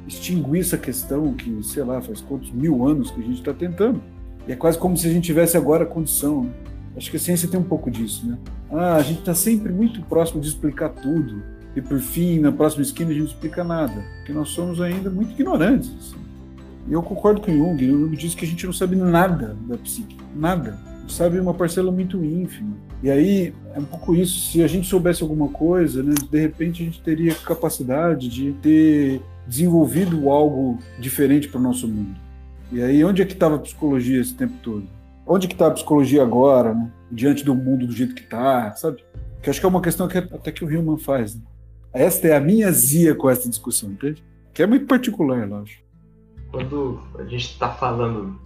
[0.06, 4.00] extinguir essa questão que, sei lá, faz quantos mil anos que a gente está tentando.
[4.46, 6.44] E é quase como se a gente tivesse agora a condição.
[6.44, 6.50] Né?
[6.96, 8.38] Acho que a ciência tem um pouco disso, né?
[8.70, 11.42] Ah, a gente está sempre muito próximo de explicar tudo.
[11.74, 14.04] E por fim, na próxima esquina, a gente não explica nada.
[14.16, 15.90] Porque nós somos ainda muito ignorantes.
[15.98, 16.29] Assim.
[16.88, 17.84] E eu concordo com o Jung.
[17.84, 20.16] O Jung diz que a gente não sabe nada da psique.
[20.34, 20.78] Nada.
[21.08, 22.76] Sabe uma parcela muito ínfima.
[23.02, 24.50] E aí, é um pouco isso.
[24.50, 29.20] Se a gente soubesse alguma coisa, né, de repente a gente teria capacidade de ter
[29.46, 32.14] desenvolvido algo diferente para o nosso mundo.
[32.72, 34.86] E aí, onde é que estava a psicologia esse tempo todo?
[35.26, 36.90] Onde é que está a psicologia agora, né?
[37.10, 39.04] diante do mundo do jeito que está, sabe?
[39.42, 41.34] Que acho que é uma questão que até que o Hillman faz.
[41.34, 41.42] Né?
[41.92, 44.22] Esta é a minha zia com essa discussão, entende?
[44.54, 45.78] Que é muito particular, eu acho.
[46.50, 48.38] Quando a gente está falando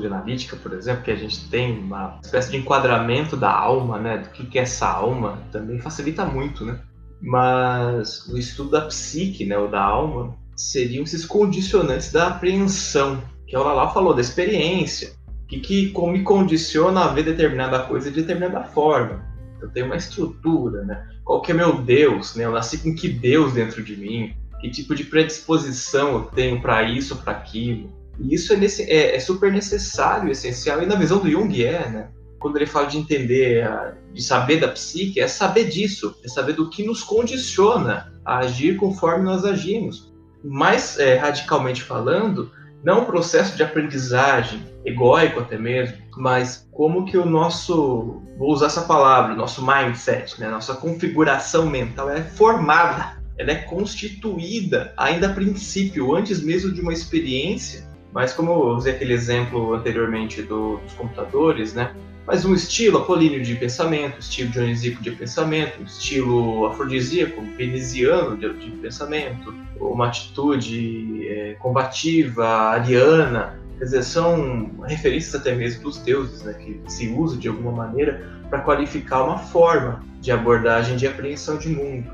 [0.00, 4.18] de analítica, por exemplo, que a gente tem uma espécie de enquadramento da alma, né?
[4.18, 6.80] Do que é essa alma, também facilita muito, né?
[7.20, 13.56] Mas o estudo da psique, né, ou da alma, seriam esses condicionantes da apreensão, que
[13.56, 15.12] o Lalau falou, da experiência,
[15.46, 19.24] que, que me condiciona a ver determinada coisa de determinada forma.
[19.60, 21.08] Eu tenho uma estrutura, né?
[21.24, 22.44] Qual que é meu Deus, né?
[22.44, 24.34] Eu nasci com que Deus dentro de mim?
[24.60, 27.92] Que tipo de predisposição eu tenho para isso, para aquilo?
[28.18, 31.88] E isso é, nesse, é, é, super necessário, essencial, e na visão do Jung é,
[31.88, 32.08] né?
[32.38, 33.68] Quando ele fala de entender,
[34.12, 38.76] de saber da psique, é saber disso, é saber do que nos condiciona a agir
[38.76, 40.10] conforme nós agimos
[40.42, 42.50] mais é, radicalmente falando,
[42.82, 48.66] não um processo de aprendizagem egóico até mesmo, mas como que o nosso, vou usar
[48.66, 55.32] essa palavra, nosso mindset, né, nossa configuração mental é formada, ela é constituída ainda a
[55.32, 57.88] princípio, antes mesmo de uma experiência.
[58.12, 61.94] Mas como eu usei aquele exemplo anteriormente do, dos computadores, né,
[62.26, 68.70] mas um estilo apolíneo de pensamento, estilo dionisíaco de pensamento, estilo afrodisíaco, veneziano de, de
[68.72, 76.52] pensamento, uma atitude é, combativa, ariana, quer dizer, são referências até mesmo dos deuses, né,
[76.52, 81.68] que se usa de alguma maneira para qualificar uma forma de abordagem de apreensão de
[81.68, 82.12] mundo.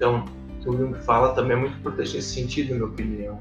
[0.00, 3.38] Então, o que o Jung fala também é muito importante nesse sentido, na minha opinião.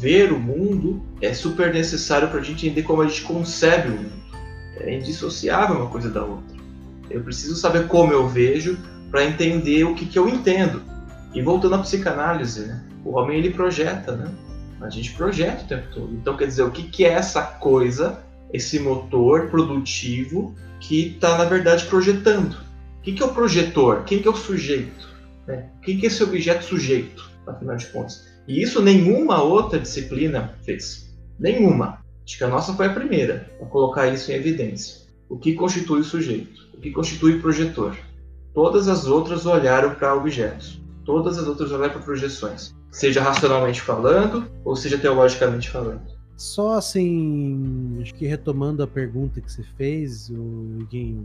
[0.00, 3.92] Ver o mundo é super necessário para a gente entender como a gente concebe o
[3.92, 4.24] mundo
[4.80, 6.56] é indissociável uma coisa da outra.
[7.10, 8.78] Eu preciso saber como eu vejo
[9.10, 10.82] para entender o que, que eu entendo.
[11.32, 12.84] E voltando à psicanálise, né?
[13.04, 14.30] o homem ele projeta, né?
[14.80, 16.14] A gente projeta o tempo todo.
[16.14, 18.22] Então, quer dizer, o que, que é essa coisa,
[18.52, 22.54] esse motor produtivo que está, na verdade, projetando?
[22.98, 24.04] O que, que é o projetor?
[24.04, 25.13] Quem que é o sujeito?
[25.46, 25.70] Né?
[25.78, 28.26] O que é esse objeto sujeito, afinal de contas?
[28.46, 31.14] E isso nenhuma outra disciplina fez.
[31.38, 32.04] Nenhuma.
[32.24, 35.04] Acho que a nossa foi a primeira a colocar isso em evidência.
[35.28, 36.68] O que constitui o sujeito?
[36.74, 37.96] O que constitui o projetor?
[38.54, 40.80] Todas as outras olharam para objetos.
[41.04, 42.74] Todas as outras olharam para projeções.
[42.90, 46.02] Seja racionalmente falando, ou seja teologicamente falando.
[46.36, 51.24] Só assim, acho que retomando a pergunta que você fez, o Guinho,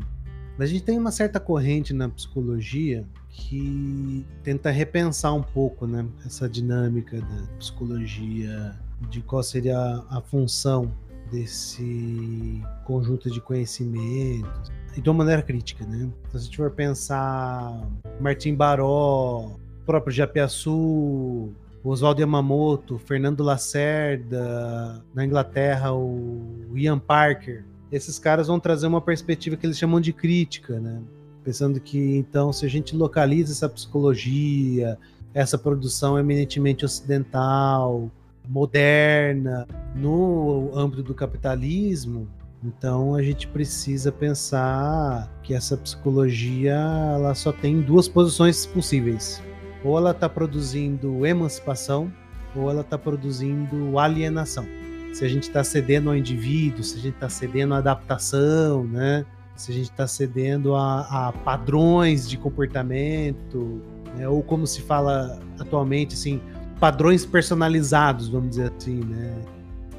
[0.58, 6.50] a gente tem uma certa corrente na psicologia que tenta repensar um pouco né, essa
[6.50, 8.76] dinâmica da psicologia,
[9.10, 10.92] de qual seria a função
[11.32, 16.10] desse conjunto de conhecimentos, e de uma maneira crítica, né?
[16.28, 17.88] Então, se a gente for pensar
[18.20, 19.52] Martim Baró,
[19.86, 21.54] próprio Japiaçu,
[21.84, 29.56] Oswaldo Yamamoto, Fernando Lacerda, na Inglaterra o Ian Parker, esses caras vão trazer uma perspectiva
[29.56, 31.02] que eles chamam de crítica, né?
[31.44, 34.98] Pensando que, então, se a gente localiza essa psicologia,
[35.34, 38.12] essa produção eminentemente ocidental,
[38.48, 42.28] moderna, no âmbito do capitalismo,
[42.64, 46.76] então a gente precisa pensar que essa psicologia
[47.14, 49.42] ela só tem duas posições possíveis.
[49.84, 52.12] Ou ela está produzindo emancipação,
[52.54, 54.66] ou ela está produzindo alienação.
[55.14, 59.26] Se a gente está cedendo ao indivíduo, se a gente está cedendo à adaptação, né?
[59.60, 63.82] Se a gente está cedendo a, a, padrões de comportamento,
[64.16, 64.28] né?
[64.28, 66.42] ou como se fala atualmente, assim,
[66.80, 69.36] padrões personalizados, vamos dizer assim, né?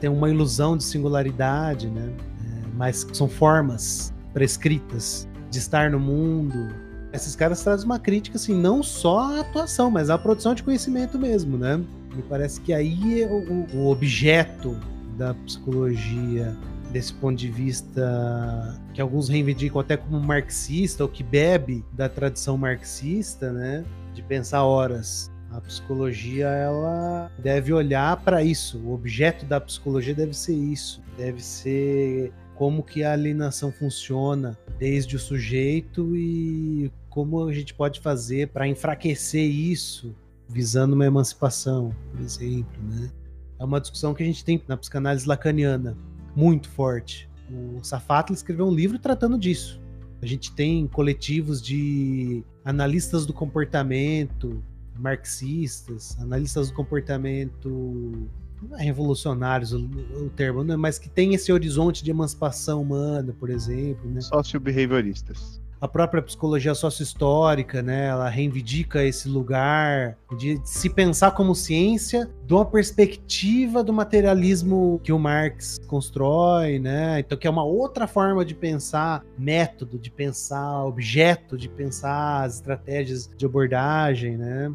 [0.00, 2.10] Tem uma ilusão de singularidade, né?
[2.42, 6.68] É, mas são formas prescritas de estar no mundo.
[7.12, 11.18] Esses caras trazem uma crítica, assim, não só à atuação, mas à produção de conhecimento
[11.18, 11.76] mesmo, né?
[12.16, 14.74] Me parece que aí é o, o objeto
[15.18, 16.56] da psicologia
[16.90, 22.56] desse ponto de vista que alguns reivindicam até como marxista ou que bebe da tradição
[22.56, 23.84] marxista, né?
[24.12, 25.30] De pensar horas.
[25.50, 28.78] A psicologia ela deve olhar para isso.
[28.78, 31.02] O objeto da psicologia deve ser isso.
[31.16, 38.00] Deve ser como que a alienação funciona desde o sujeito e como a gente pode
[38.00, 40.14] fazer para enfraquecer isso
[40.48, 43.10] visando uma emancipação, por exemplo, né?
[43.58, 45.96] É uma discussão que a gente tem na psicanálise lacaniana
[46.34, 47.28] muito forte.
[47.50, 49.80] O Safatli escreveu um livro tratando disso.
[50.22, 54.62] A gente tem coletivos de analistas do comportamento,
[54.98, 58.28] marxistas, analistas do comportamento
[58.62, 60.76] não é revolucionários o, o termo, né?
[60.76, 64.08] mas que tem esse horizonte de emancipação humana, por exemplo.
[64.10, 64.20] Né?
[64.20, 72.30] Socio-behavioristas a própria psicologia sócio-histórica, né, ela reivindica esse lugar de se pensar como ciência
[72.46, 77.20] de uma perspectiva do materialismo que o Marx constrói, né?
[77.20, 82.56] Então que é uma outra forma de pensar método, de pensar objeto, de pensar as
[82.56, 84.72] estratégias de abordagem, né?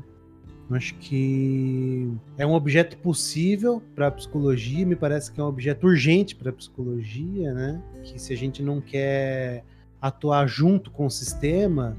[0.72, 5.86] Acho que é um objeto possível para a psicologia, me parece que é um objeto
[5.86, 7.80] urgente para a psicologia, né?
[8.04, 9.64] Que se a gente não quer
[10.02, 11.96] atuar junto com o sistema,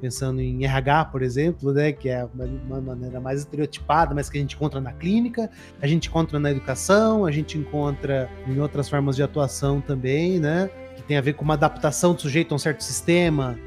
[0.00, 2.26] pensando em RH, por exemplo, né, que é
[2.66, 6.50] uma maneira mais estereotipada, mas que a gente encontra na clínica, a gente encontra na
[6.50, 11.34] educação, a gente encontra em outras formas de atuação também, né, que tem a ver
[11.34, 13.58] com uma adaptação do sujeito a um certo sistema,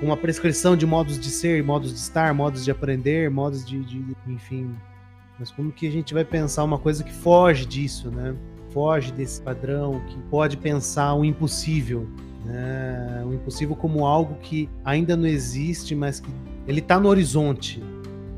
[0.00, 3.82] com uma prescrição de modos de ser, modos de estar, modos de aprender, modos de,
[3.84, 4.74] de enfim.
[5.38, 8.34] Mas como que a gente vai pensar uma coisa que foge disso, né?
[8.70, 12.08] Foge desse padrão, que pode pensar o impossível,
[12.44, 13.24] né?
[13.26, 16.30] O impossível como algo que ainda não existe, mas que
[16.66, 17.82] ele está no horizonte.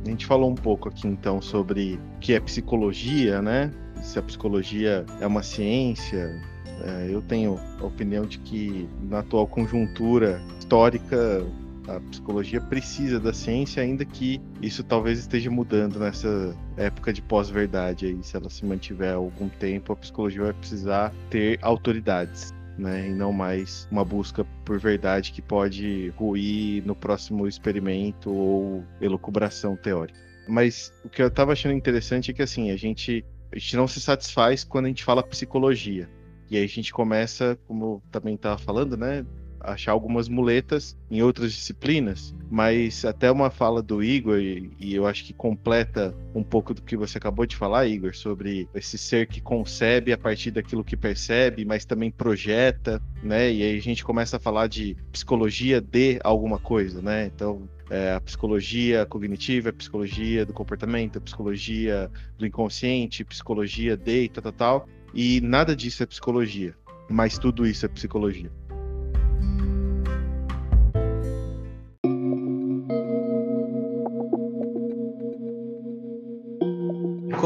[0.05, 3.71] A gente falou um pouco aqui então sobre o que é psicologia, né?
[4.03, 6.41] Se a psicologia é uma ciência.
[6.83, 11.45] É, eu tenho a opinião de que na atual conjuntura histórica
[11.89, 18.17] a psicologia precisa da ciência, ainda que isso talvez esteja mudando nessa época de pós-verdade.
[18.23, 23.09] Se ela se mantiver algum tempo, a psicologia vai precisar ter autoridades né?
[23.09, 29.77] E não mais uma busca por verdade que pode ruir no próximo experimento ou elucubração
[29.77, 30.19] teórica.
[30.49, 33.89] Mas o que eu estava achando interessante é que assim, a gente, a gente não
[33.89, 36.09] se satisfaz quando a gente fala psicologia.
[36.51, 39.27] E aí a gente começa, como também estava falando, né?
[39.67, 45.25] Achar algumas muletas em outras disciplinas, mas até uma fala do Igor, e, eu acho
[45.25, 49.41] que completa um pouco do que você acabou de falar, Igor, sobre esse ser que
[49.41, 53.53] concebe a partir daquilo que percebe, mas também projeta, né?
[53.53, 57.27] E aí a gente começa a falar de psicologia de alguma coisa, né?
[57.27, 64.25] Então, é, a psicologia cognitiva, a psicologia do comportamento, a psicologia do inconsciente, psicologia de
[64.25, 64.89] e tal, tal, tal.
[65.15, 66.75] E nada disso é psicologia,
[67.09, 68.51] mas tudo isso é psicologia.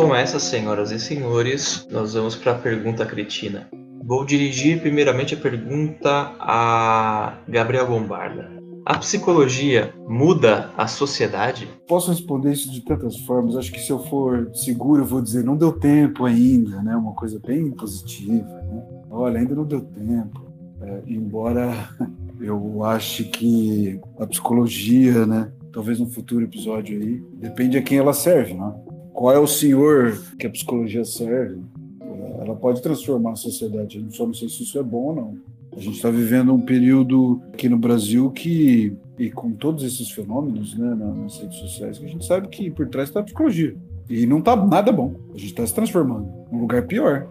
[0.00, 3.68] Com essa, senhoras e senhores, nós vamos para a pergunta cretina.
[4.02, 8.50] Vou dirigir primeiramente a pergunta a Gabriel Bombarda.
[8.86, 11.68] A psicologia muda a sociedade?
[11.86, 13.56] Posso responder isso de tantas formas.
[13.56, 16.96] Acho que se eu for seguro, eu vou dizer não deu tempo ainda, né?
[16.96, 18.48] Uma coisa bem positiva.
[18.48, 18.82] Né?
[19.10, 20.50] Olha, ainda não deu tempo.
[20.80, 21.90] É, embora
[22.40, 25.52] eu ache que a psicologia, né?
[25.70, 28.72] Talvez no futuro episódio aí, depende a quem ela serve, né?
[29.20, 31.60] Qual é o senhor que a psicologia serve?
[32.40, 34.02] Ela pode transformar a sociedade.
[34.02, 35.38] Eu só não sei se isso é bom ou não.
[35.76, 40.74] A gente está vivendo um período aqui no Brasil que, e com todos esses fenômenos
[40.74, 43.76] né, nas redes sociais, que a gente sabe que por trás está a psicologia.
[44.08, 45.14] E não está nada bom.
[45.34, 47.28] A gente está se transformando num lugar pior.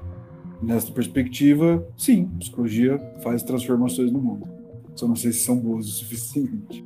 [0.62, 4.48] Nessa perspectiva, sim, psicologia faz transformações no mundo.
[4.96, 6.86] Só não sei se são boas o suficiente.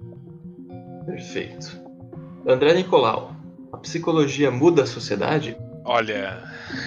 [1.05, 1.83] Perfeito.
[2.47, 3.42] André Nicolau,
[3.73, 5.57] a psicologia muda a sociedade?
[5.83, 6.43] Olha,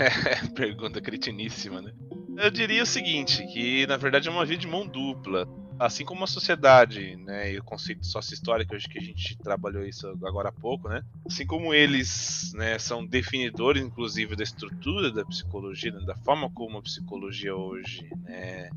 [0.54, 1.92] pergunta cretiníssima, né?
[2.38, 5.48] Eu diria o seguinte, que na verdade é uma via de mão dupla.
[5.78, 10.08] Assim como a sociedade, né, e o conceito sócio-histórico, acho que a gente trabalhou isso
[10.24, 11.02] agora há pouco, né?
[11.26, 16.78] Assim como eles, né, são definidores, inclusive, da estrutura da psicologia, né, da forma como
[16.78, 18.70] a psicologia hoje, né,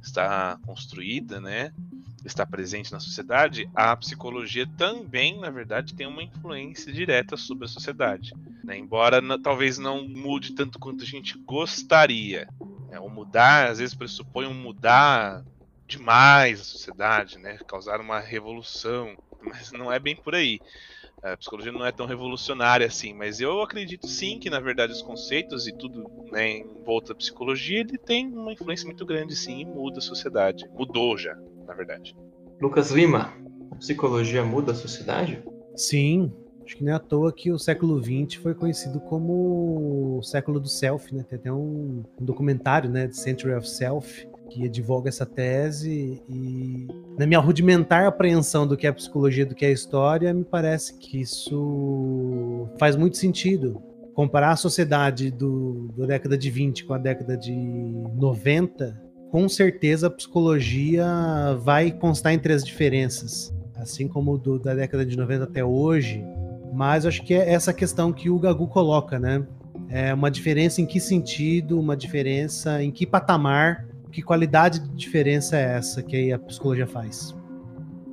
[0.00, 1.72] está construída, né,
[2.24, 7.68] está presente na sociedade, a psicologia também, na verdade, tem uma influência direta sobre a
[7.68, 8.32] sociedade.
[8.62, 8.78] Né?
[8.78, 12.48] Embora talvez não mude tanto quanto a gente gostaria.
[12.88, 12.98] Né?
[12.98, 15.44] O mudar, às vezes, pressupõe um mudar
[15.86, 17.58] demais a sociedade, né?
[17.66, 20.60] causar uma revolução, mas não é bem por aí.
[21.22, 25.00] A psicologia não é tão revolucionária assim, mas eu acredito sim que, na verdade, os
[25.00, 29.60] conceitos e tudo né, em volta da psicologia, ele tem uma influência muito grande sim
[29.60, 30.68] e muda a sociedade.
[30.74, 31.34] Mudou já,
[31.66, 32.14] na verdade.
[32.60, 33.32] Lucas Lima,
[33.70, 35.42] a psicologia muda a sociedade?
[35.74, 36.30] Sim,
[36.64, 40.58] Acho que não é à toa que o século XX foi conhecido como o século
[40.58, 41.22] do self, né?
[41.28, 46.86] Tem até um, um documentário, né, The Century of Self, que advoga essa tese e
[47.18, 51.20] na minha rudimentar apreensão do que é psicologia, do que é história, me parece que
[51.20, 53.82] isso faz muito sentido.
[54.14, 60.06] Comparar a sociedade do, da década de 20 com a década de 90, com certeza
[60.06, 61.06] a psicologia
[61.60, 63.52] vai constar entre as diferenças.
[63.74, 66.24] Assim como do, da década de 90 até hoje,
[66.72, 69.44] mas acho que é essa questão que o Gagu coloca, né?
[69.88, 75.56] É uma diferença em que sentido, uma diferença em que patamar, que qualidade de diferença
[75.56, 77.34] é essa que a psicologia faz?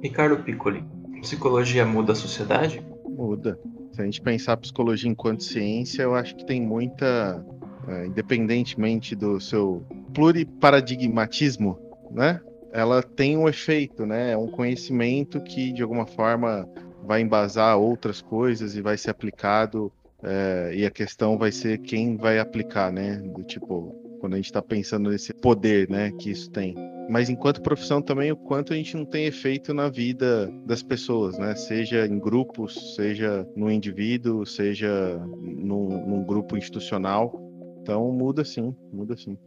[0.02, 0.84] Ricardo Piccoli,
[1.22, 2.84] psicologia muda a sociedade?
[3.08, 3.60] Muda.
[3.93, 7.45] Se a gente pensar a psicologia enquanto ciência, eu acho que tem muita,
[7.88, 11.78] é, independentemente do seu pluriparadigmatismo,
[12.10, 12.41] né?
[12.74, 14.32] Ela tem um efeito, né?
[14.32, 16.68] É um conhecimento que, de alguma forma,
[17.04, 19.91] vai embasar outras coisas e vai ser aplicado
[20.24, 23.18] é, e a questão vai ser quem vai aplicar, né?
[23.18, 26.76] Do tipo, quando a gente está pensando nesse poder, né, que isso tem.
[27.09, 31.38] Mas enquanto profissão também, o quanto a gente não tem efeito na vida das pessoas,
[31.38, 31.55] né?
[31.55, 37.34] Seja em grupos, seja no indivíduo, seja num, num grupo institucional.
[37.82, 39.38] Então muda sim, muda sim.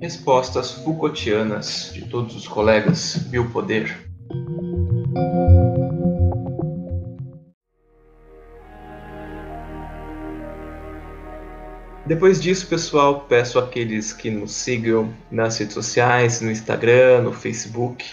[0.00, 4.10] Respostas Foucaultianas de todos os colegas Biopoder.
[12.04, 18.04] Depois disso, pessoal, peço àqueles que nos sigam nas redes sociais, no Instagram, no Facebook,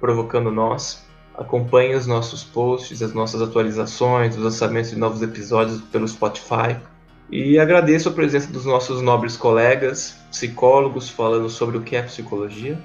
[0.00, 1.04] provocando nós.
[1.36, 6.76] Acompanhem os nossos posts, as nossas atualizações, os lançamentos de novos episódios pelo Spotify.
[7.30, 12.78] E agradeço a presença dos nossos nobres colegas, psicólogos, falando sobre o que é psicologia.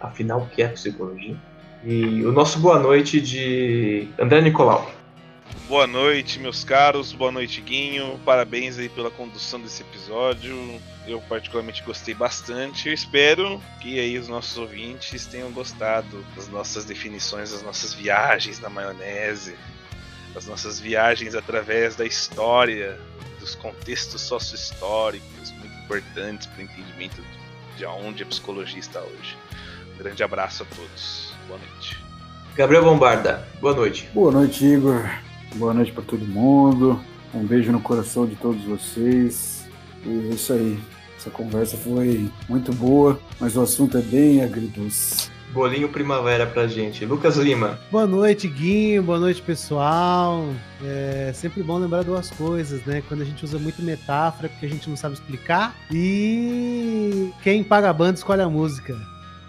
[0.00, 1.36] Afinal, o que é psicologia?
[1.84, 4.88] E o nosso boa noite de André Nicolau.
[5.66, 7.14] Boa noite, meus caros.
[7.14, 8.20] Boa noite, Guinho.
[8.22, 10.78] Parabéns aí pela condução desse episódio.
[11.06, 12.88] Eu particularmente gostei bastante.
[12.88, 18.60] Eu espero que aí os nossos ouvintes tenham gostado das nossas definições, das nossas viagens
[18.60, 19.56] na maionese,
[20.34, 23.00] das nossas viagens através da história,
[23.40, 27.22] dos contextos sócio-históricos muito importantes para o entendimento
[27.78, 29.38] de onde a psicologia está hoje.
[29.94, 31.32] Um grande abraço a todos.
[31.48, 31.98] Boa noite.
[32.54, 34.06] Gabriel Bombarda, boa noite.
[34.12, 35.08] Boa noite, Igor.
[35.54, 37.00] Boa noite para todo mundo.
[37.32, 39.66] Um beijo no coração de todos vocês.
[40.04, 40.78] E é isso aí.
[41.16, 45.30] Essa conversa foi muito boa, mas o assunto é bem agridoce.
[45.52, 47.06] Bolinho primavera pra gente.
[47.06, 47.78] Lucas Lima.
[47.90, 49.04] Boa noite, Guinho.
[49.04, 50.48] Boa noite, pessoal.
[50.82, 53.02] É sempre bom lembrar duas coisas, né?
[53.06, 55.76] Quando a gente usa muito metáfora, porque a gente não sabe explicar.
[55.92, 58.96] E quem paga a banda escolhe a música.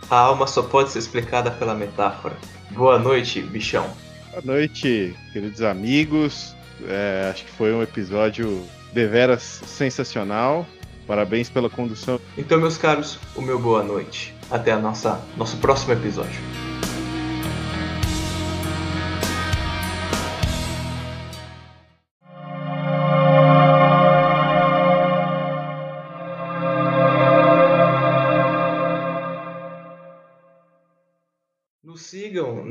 [0.08, 2.38] A alma só pode ser explicada pela metáfora.
[2.70, 3.90] Boa noite, bichão.
[4.36, 6.54] Boa noite, queridos amigos.
[6.90, 10.68] É, acho que foi um episódio deveras sensacional.
[11.08, 12.20] Parabéns pela condução.
[12.38, 14.36] Então, meus caros, o meu boa noite.
[14.52, 16.42] Até a nossa nosso próximo episódio.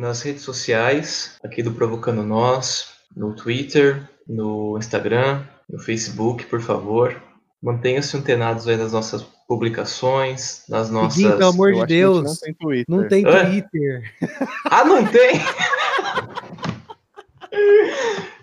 [0.05, 7.21] Nas redes sociais, aqui do Provocando Nós, no Twitter, no Instagram, no Facebook, por favor.
[7.63, 11.15] Mantenham-se antenados aí nas nossas publicações, nas nossas.
[11.15, 12.23] Diguinho, pelo amor de Deus.
[12.23, 12.85] Não tem Twitter.
[12.89, 13.25] Não tem?
[13.25, 14.15] Twitter.
[14.67, 15.41] Ah, não tem?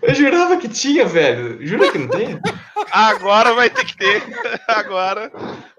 [0.02, 1.64] Eu jurava que tinha, velho.
[1.64, 2.40] Jura que não tem?
[2.90, 4.22] Agora vai ter que ter.
[4.66, 5.30] Agora.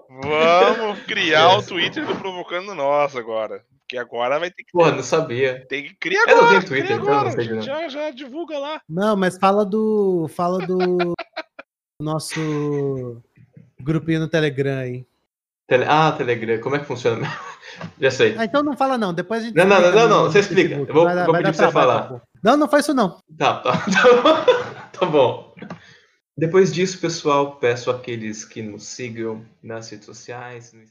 [0.08, 3.62] Vamos criar o Twitter do Provocando Nós agora.
[3.94, 5.64] Porque agora vai ter que Porra, não sabia.
[5.68, 6.48] Tem que criar Eu não agora.
[6.58, 7.30] tenho Twitter, então não agora.
[7.32, 8.80] sei já, já divulga lá.
[8.88, 10.28] Não, mas fala do.
[10.34, 11.14] Fala do
[12.00, 13.22] nosso
[13.80, 15.06] grupinho no Telegram aí.
[15.66, 15.84] Tele...
[15.88, 16.60] Ah, Telegram.
[16.60, 17.26] Como é que funciona?
[17.98, 18.36] Já sei.
[18.38, 20.68] Ah, então não fala não, depois a gente Não, não, não, não, no você explica.
[20.76, 20.90] Facebook.
[20.90, 22.02] Eu vou- dar- vou pedir pra você falar.
[22.08, 22.22] tá.
[22.42, 23.18] Não, não faz isso não.
[23.38, 23.82] Tá, tá, tá
[24.22, 24.90] bom.
[24.92, 25.54] Tá bom.
[26.36, 30.72] Depois disso, pessoal, peço àqueles que nos sigam nas redes sociais.
[30.72, 30.82] no